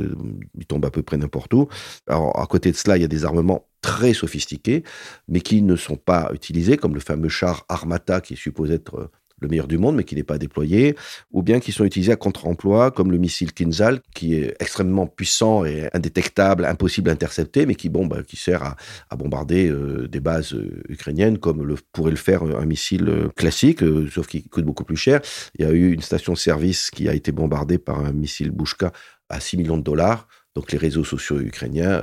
ils 0.59 0.67
tombent 0.67 0.87
à 0.87 0.91
peu 0.91 1.03
près 1.03 1.19
n'importe 1.19 1.53
où. 1.53 1.69
Alors 2.07 2.39
à 2.41 2.47
côté 2.47 2.71
de 2.73 2.77
cela, 2.77 2.97
il 2.97 3.03
y 3.03 3.05
a 3.05 3.09
des 3.09 3.25
armements 3.25 3.67
très 3.85 4.15
sophistiqués, 4.15 4.83
mais 5.29 5.43
qui 5.43 5.61
ne 5.61 5.77
sont 5.77 5.97
pas 5.97 6.31
utilisés, 6.33 6.79
comme 6.79 6.95
le 6.95 7.01
fameux 7.01 7.29
char 7.29 7.67
Armata 7.69 8.23
qui 8.23 8.33
est 8.33 8.37
supposé 8.37 8.75
être 8.75 9.11
le 9.41 9.49
meilleur 9.49 9.69
du 9.69 9.77
monde, 9.77 9.97
mais 9.97 10.05
qui 10.05 10.15
n'est 10.15 10.23
pas 10.23 10.39
déployé, 10.39 10.97
ou 11.31 11.43
bien 11.43 11.61
qui 11.61 11.71
sont 11.71 11.85
utilisés 11.85 12.13
à 12.13 12.17
contre-emploi, 12.17 12.91
comme 12.93 13.13
le 13.13 13.19
missile 13.19 13.53
Kinzhal, 13.53 14.01
qui 14.15 14.37
est 14.37 14.57
extrêmement 14.59 15.07
puissant 15.07 15.67
et 15.67 15.91
indétectable, 15.93 16.65
impossible 16.65 17.11
à 17.11 17.13
intercepter, 17.13 17.67
mais 17.67 17.75
qui, 17.75 17.91
bon, 17.91 18.07
bah, 18.07 18.23
qui 18.27 18.37
sert 18.37 18.75
à, 19.11 19.17
bombarder 19.17 19.69
euh, 19.69 20.09
des 20.09 20.21
bases 20.21 20.55
euh, 20.55 20.83
ukrainiennes, 20.89 21.37
comme 21.37 21.63
le, 21.63 21.77
pourrait 21.93 22.13
le 22.13 22.17
faire 22.17 22.43
un 22.43 22.65
missile 22.65 23.07
euh, 23.09 23.29
classique, 23.37 23.81
sauf 24.11 24.27
qu'il 24.29 24.49
coûte 24.49 24.65
beaucoup 24.65 24.85
plus 24.85 24.97
cher. 24.97 25.21
Il 25.59 25.67
y 25.67 25.69
a 25.69 25.73
eu 25.73 25.93
une 25.93 26.01
station-service 26.01 26.91
qui 26.91 27.07
a 27.07 27.13
été 27.13 27.31
bombardée 27.31 27.79
par 27.79 28.01
un 28.01 28.13
missile 28.13 28.51
Bushka 28.51 28.93
à 29.29 29.41
6 29.41 29.59
millions 29.59 29.77
de 29.77 29.83
dollars. 29.83 30.27
Donc 30.55 30.73
les 30.73 30.79
réseaux 30.79 31.05
sociaux 31.05 31.41
ukrainiens 31.41 32.01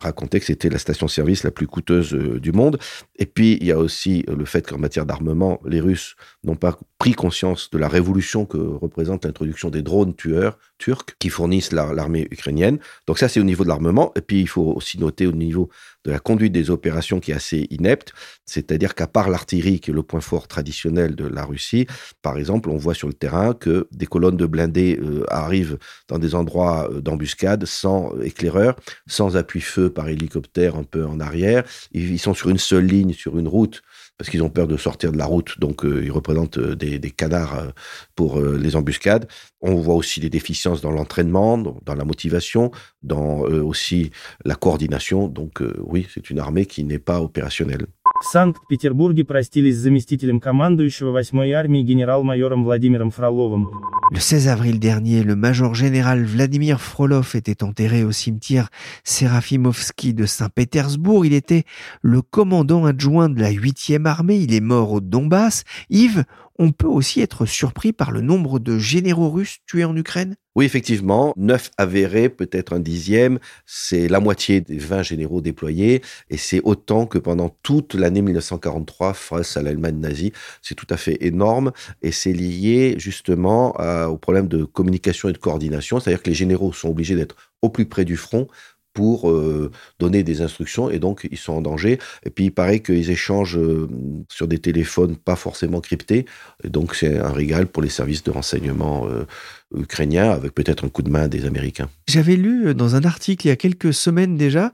racontait 0.00 0.40
que 0.40 0.46
c'était 0.46 0.68
la 0.68 0.78
station-service 0.78 1.44
la 1.44 1.50
plus 1.50 1.66
coûteuse 1.66 2.14
euh, 2.14 2.40
du 2.40 2.52
monde. 2.52 2.78
Et 3.18 3.26
puis, 3.26 3.58
il 3.60 3.66
y 3.66 3.72
a 3.72 3.78
aussi 3.78 4.24
euh, 4.28 4.36
le 4.36 4.44
fait 4.44 4.66
qu'en 4.66 4.78
matière 4.78 5.06
d'armement, 5.06 5.60
les 5.66 5.80
Russes 5.80 6.16
n'ont 6.44 6.56
pas 6.56 6.78
pris 6.98 7.12
conscience 7.12 7.70
de 7.70 7.78
la 7.78 7.88
révolution 7.88 8.46
que 8.46 8.58
représente 8.58 9.24
l'introduction 9.24 9.70
des 9.70 9.82
drones 9.82 10.14
tueurs 10.14 10.58
turcs 10.78 11.16
qui 11.18 11.28
fournissent 11.28 11.72
l'armée 11.72 12.26
ukrainienne. 12.30 12.78
Donc 13.06 13.18
ça, 13.18 13.28
c'est 13.28 13.40
au 13.40 13.44
niveau 13.44 13.64
de 13.64 13.68
l'armement. 13.68 14.12
Et 14.16 14.20
puis, 14.22 14.40
il 14.40 14.48
faut 14.48 14.72
aussi 14.74 14.98
noter 14.98 15.26
au 15.26 15.32
niveau 15.32 15.68
de 16.04 16.10
la 16.10 16.18
conduite 16.18 16.52
des 16.52 16.70
opérations 16.70 17.20
qui 17.20 17.32
est 17.32 17.34
assez 17.34 17.66
inepte. 17.70 18.12
C'est-à-dire 18.46 18.94
qu'à 18.94 19.06
part 19.06 19.28
l'artillerie, 19.28 19.80
qui 19.80 19.90
est 19.90 19.94
le 19.94 20.02
point 20.02 20.20
fort 20.20 20.48
traditionnel 20.48 21.14
de 21.14 21.26
la 21.26 21.44
Russie, 21.44 21.86
par 22.22 22.38
exemple, 22.38 22.70
on 22.70 22.76
voit 22.76 22.94
sur 22.94 23.08
le 23.08 23.14
terrain 23.14 23.52
que 23.52 23.86
des 23.92 24.06
colonnes 24.06 24.38
de 24.38 24.46
blindés 24.46 24.98
euh, 25.02 25.24
arrivent 25.28 25.78
dans 26.08 26.18
des 26.18 26.34
endroits 26.34 26.88
d'embuscade 27.02 27.66
sans 27.66 28.18
éclaireur, 28.20 28.76
sans 29.06 29.36
appui-feu 29.36 29.89
par 29.90 30.08
hélicoptère 30.08 30.76
un 30.76 30.84
peu 30.84 31.04
en 31.04 31.20
arrière. 31.20 31.64
Ils 31.92 32.18
sont 32.18 32.34
sur 32.34 32.50
une 32.50 32.58
seule 32.58 32.86
ligne, 32.86 33.12
sur 33.12 33.38
une 33.38 33.48
route, 33.48 33.82
parce 34.20 34.28
qu'ils 34.28 34.42
ont 34.42 34.50
peur 34.50 34.66
de 34.66 34.76
sortir 34.76 35.12
de 35.12 35.18
la 35.18 35.24
route. 35.24 35.58
Donc, 35.58 35.84
euh, 35.84 36.02
ils 36.04 36.12
représentent 36.12 36.58
euh, 36.58 36.76
des, 36.76 37.10
canards 37.10 37.58
euh, 37.58 37.68
pour 38.14 38.40
les 38.40 38.76
embuscades. 38.76 39.26
On 39.60 39.76
voit 39.76 39.94
aussi 39.94 40.20
des 40.20 40.28
déficiences 40.28 40.82
dans 40.82 40.90
l'entraînement, 40.90 41.56
dans 41.56 41.94
la 41.94 42.04
motivation, 42.04 42.70
dans 43.02 43.40
aussi 43.40 44.10
la 44.44 44.54
coordination. 44.54 45.28
Donc, 45.28 45.62
oui, 45.78 46.06
c'est 46.12 46.30
une 46.30 46.38
armée 46.38 46.66
qui 46.66 46.84
n'est 46.84 46.98
pas 46.98 47.20
opérationnelle. 47.20 47.86
Санкт-Петербурге 48.21 49.23
простились 49.23 49.77
с 49.77 49.81
заместителем 49.81 50.39
командующего 50.39 51.17
8-й 51.19 51.51
армии 51.51 51.81
генерал-майором 51.81 52.63
Владимиром 52.63 53.11
Фроловым. 53.11 53.69
Le 54.11 54.19
16 54.19 54.47
avril 54.47 54.79
dernier, 54.79 55.23
le 55.23 55.35
major 55.35 55.73
général 55.73 56.23
Vladimir 56.25 56.79
Frolov 56.79 57.31
était 57.33 57.63
enterré 57.63 58.03
au 58.03 58.11
cimetière 58.11 58.69
Serafimovski 59.03 60.13
de 60.13 60.27
Saint-Pétersbourg. 60.27 61.25
Il 61.25 61.33
était 61.33 61.63
le 62.03 62.21
commandant 62.21 62.85
adjoint 62.85 63.29
de 63.29 63.41
la 63.41 63.51
8e 63.51 64.05
armée. 64.05 64.37
Il 64.37 64.53
est 64.53 64.61
mort 64.61 64.91
au 64.91 65.01
Donbass. 65.01 65.63
Yves, 65.89 66.23
on 66.60 66.72
peut 66.72 66.86
aussi 66.86 67.22
être 67.22 67.46
surpris 67.46 67.94
par 67.94 68.10
le 68.10 68.20
nombre 68.20 68.58
de 68.58 68.78
généraux 68.78 69.30
russes 69.30 69.60
tués 69.66 69.84
en 69.84 69.96
Ukraine? 69.96 70.36
Oui, 70.54 70.66
effectivement, 70.66 71.32
neuf 71.38 71.70
avérés, 71.78 72.28
peut-être 72.28 72.74
un 72.74 72.80
dixième, 72.80 73.38
c'est 73.64 74.08
la 74.08 74.20
moitié 74.20 74.60
des 74.60 74.76
20 74.76 75.02
généraux 75.02 75.40
déployés, 75.40 76.02
et 76.28 76.36
c'est 76.36 76.60
autant 76.62 77.06
que 77.06 77.16
pendant 77.16 77.48
toute 77.62 77.94
l'année 77.94 78.20
1943 78.20 79.14
face 79.14 79.56
à 79.56 79.62
l'Allemagne 79.62 80.00
nazie. 80.00 80.32
C'est 80.60 80.74
tout 80.74 80.88
à 80.90 80.98
fait 80.98 81.16
énorme, 81.24 81.72
et 82.02 82.12
c'est 82.12 82.34
lié 82.34 82.94
justement 82.98 83.72
au 84.08 84.18
problème 84.18 84.46
de 84.46 84.64
communication 84.64 85.30
et 85.30 85.32
de 85.32 85.38
coordination, 85.38 85.98
c'est-à-dire 85.98 86.22
que 86.22 86.28
les 86.28 86.36
généraux 86.36 86.74
sont 86.74 86.90
obligés 86.90 87.16
d'être 87.16 87.36
au 87.62 87.70
plus 87.70 87.86
près 87.86 88.04
du 88.04 88.18
front 88.18 88.48
pour 88.92 89.30
euh, 89.30 89.70
donner 89.98 90.22
des 90.22 90.42
instructions 90.42 90.90
et 90.90 90.98
donc 90.98 91.28
ils 91.30 91.38
sont 91.38 91.52
en 91.52 91.60
danger. 91.60 91.98
Et 92.24 92.30
puis 92.30 92.46
il 92.46 92.50
paraît 92.50 92.80
qu'ils 92.80 93.10
échangent 93.10 93.58
euh, 93.58 93.88
sur 94.28 94.48
des 94.48 94.58
téléphones 94.58 95.16
pas 95.16 95.36
forcément 95.36 95.80
cryptés. 95.80 96.26
Et 96.64 96.68
donc 96.68 96.94
c'est 96.94 97.18
un 97.18 97.32
régal 97.32 97.66
pour 97.66 97.82
les 97.82 97.88
services 97.88 98.24
de 98.24 98.30
renseignement 98.30 99.06
euh, 99.08 99.26
ukrainiens 99.74 100.30
avec 100.30 100.54
peut-être 100.54 100.84
un 100.84 100.88
coup 100.88 101.02
de 101.02 101.10
main 101.10 101.28
des 101.28 101.46
Américains. 101.46 101.88
J'avais 102.08 102.36
lu 102.36 102.74
dans 102.74 102.96
un 102.96 103.04
article 103.04 103.46
il 103.46 103.50
y 103.50 103.52
a 103.52 103.56
quelques 103.56 103.94
semaines 103.94 104.36
déjà 104.36 104.72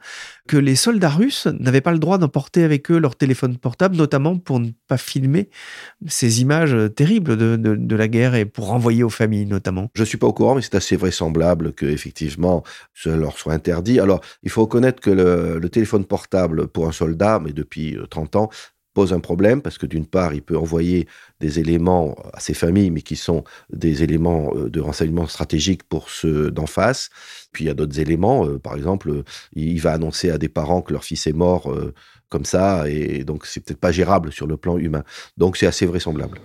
que 0.48 0.56
les 0.56 0.76
soldats 0.76 1.10
russes 1.10 1.48
n'avaient 1.58 1.80
pas 1.80 1.92
le 1.92 1.98
droit 1.98 2.18
d'emporter 2.18 2.62
avec 2.62 2.90
eux 2.90 2.98
leur 2.98 3.16
téléphone 3.16 3.58
portable, 3.58 3.96
notamment 3.96 4.38
pour 4.38 4.60
ne 4.60 4.70
pas 4.88 4.96
filmer 4.96 5.50
ces 6.06 6.40
images 6.40 6.76
terribles 6.94 7.36
de, 7.36 7.56
de, 7.56 7.96
la 7.96 8.08
guerre 8.08 8.34
et 8.34 8.44
pour 8.44 8.68
renvoyer 8.68 9.02
aux 9.02 9.10
familles 9.10 9.46
notamment. 9.46 9.90
Je 9.94 10.02
ne 10.02 10.06
suis 10.06 10.18
pas 10.18 10.26
au 10.26 10.32
courant, 10.32 10.54
mais 10.54 10.62
c'est 10.62 10.74
assez 10.74 10.96
vraisemblable 10.96 11.72
qu'effectivement 11.72 12.62
ce 12.94 13.08
leur 13.08 13.38
soit 13.38 13.52
interdit. 13.52 14.00
Alors, 14.00 14.20
il 14.42 14.50
faut 14.50 14.62
reconnaître 14.62 15.00
que 15.00 15.10
le, 15.10 15.58
le 15.58 15.68
téléphone 15.68 16.04
portable 16.04 16.68
pour 16.68 16.86
un 16.86 16.92
soldat, 16.92 17.40
mais 17.42 17.52
depuis 17.52 17.96
30 18.10 18.36
ans, 18.36 18.50
pose 18.96 19.12
un 19.12 19.20
problème 19.20 19.60
parce 19.60 19.76
que 19.76 19.84
d'une 19.84 20.06
part, 20.06 20.32
il 20.32 20.40
peut 20.40 20.56
envoyer 20.56 21.06
des 21.38 21.60
éléments 21.60 22.16
à 22.32 22.40
ses 22.40 22.54
familles, 22.54 22.90
mais 22.90 23.02
qui 23.02 23.14
sont 23.14 23.44
des 23.68 24.02
éléments 24.02 24.54
euh, 24.54 24.70
de 24.70 24.80
renseignement 24.80 25.26
stratégique 25.26 25.82
pour 25.82 26.08
ceux 26.08 26.50
d'en 26.50 26.64
face. 26.64 27.10
Puis 27.52 27.64
il 27.64 27.66
y 27.66 27.70
a 27.70 27.74
d'autres 27.74 28.00
éléments, 28.00 28.46
euh, 28.46 28.58
par 28.58 28.74
exemple, 28.74 29.22
il 29.52 29.78
va 29.82 29.92
annoncer 29.92 30.30
à 30.30 30.38
des 30.38 30.48
parents 30.48 30.80
que 30.80 30.94
leur 30.94 31.04
fils 31.04 31.26
est 31.26 31.34
mort 31.34 31.70
euh, 31.70 31.92
comme 32.30 32.46
ça, 32.46 32.88
et 32.88 33.22
donc 33.22 33.44
c'est 33.44 33.60
peut-être 33.62 33.80
pas 33.80 33.92
gérable 33.92 34.32
sur 34.32 34.46
le 34.46 34.56
plan 34.56 34.78
humain. 34.78 35.04
Donc 35.36 35.58
c'est 35.58 35.66
assez 35.66 35.84
vraisemblable. 35.84 36.40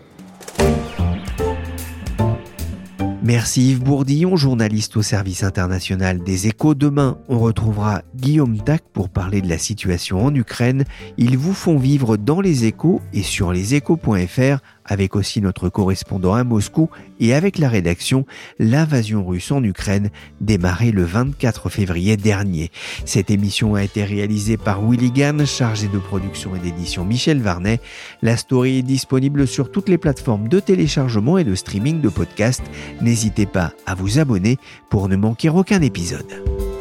Merci 3.32 3.70
Yves 3.70 3.84
Bourdillon, 3.84 4.36
journaliste 4.36 4.98
au 4.98 5.02
service 5.02 5.44
international 5.44 6.22
des 6.22 6.48
échos. 6.48 6.76
Demain, 6.76 7.18
on 7.30 7.40
retrouvera 7.40 8.02
Guillaume 8.14 8.62
Tac 8.62 8.84
pour 8.92 9.08
parler 9.08 9.40
de 9.40 9.48
la 9.48 9.58
situation 9.58 10.26
en 10.26 10.36
Ukraine. 10.36 10.84
Ils 11.18 11.38
vous 11.38 11.54
font 11.54 11.78
vivre 11.78 12.18
dans 12.18 12.42
les 12.42 12.66
échos 12.66 13.00
et 13.14 13.24
sur 13.24 13.54
leséchos.fr 13.54 14.60
avec 14.86 15.16
aussi 15.16 15.42
notre 15.42 15.70
correspondant 15.70 16.34
à 16.34 16.44
Moscou 16.44 16.90
et 17.20 17.34
avec 17.34 17.58
la 17.58 17.70
rédaction, 17.70 18.26
l'invasion 18.60 19.26
russe 19.26 19.52
en 19.52 19.64
Ukraine 19.64 20.10
démarré 20.40 20.92
le 20.92 21.04
24 21.04 21.70
février 21.70 22.18
dernier. 22.18 22.72
Cette 23.06 23.32
émission 23.32 23.76
a 23.76 23.84
été 23.84 24.04
réalisée 24.04 24.58
par 24.58 24.82
Willy 24.82 25.12
chargé 25.46 25.88
de 25.88 26.00
production 26.00 26.56
et 26.56 26.60
d'édition 26.60 27.06
Michel 27.06 27.42
Varnet. 27.42 27.80
La 28.22 28.38
story 28.38 28.80
est 28.80 28.84
disponible 28.84 29.48
sur 29.48 29.72
toutes 29.72 29.90
les 29.90 29.98
plateformes 29.98 30.48
de 30.48 30.60
téléchargement 30.60 31.38
et 31.38 31.44
de 31.44 31.56
streaming 31.56 32.02
de 32.02 32.10
podcasts. 32.10 32.64
N'hésitez 33.02 33.46
pas 33.46 33.74
à 33.86 33.96
vous 33.96 34.20
abonner 34.20 34.58
pour 34.90 35.10
ne 35.10 35.16
manquer 35.16 35.50
aucun 35.50 35.82
épisode. 35.82 36.81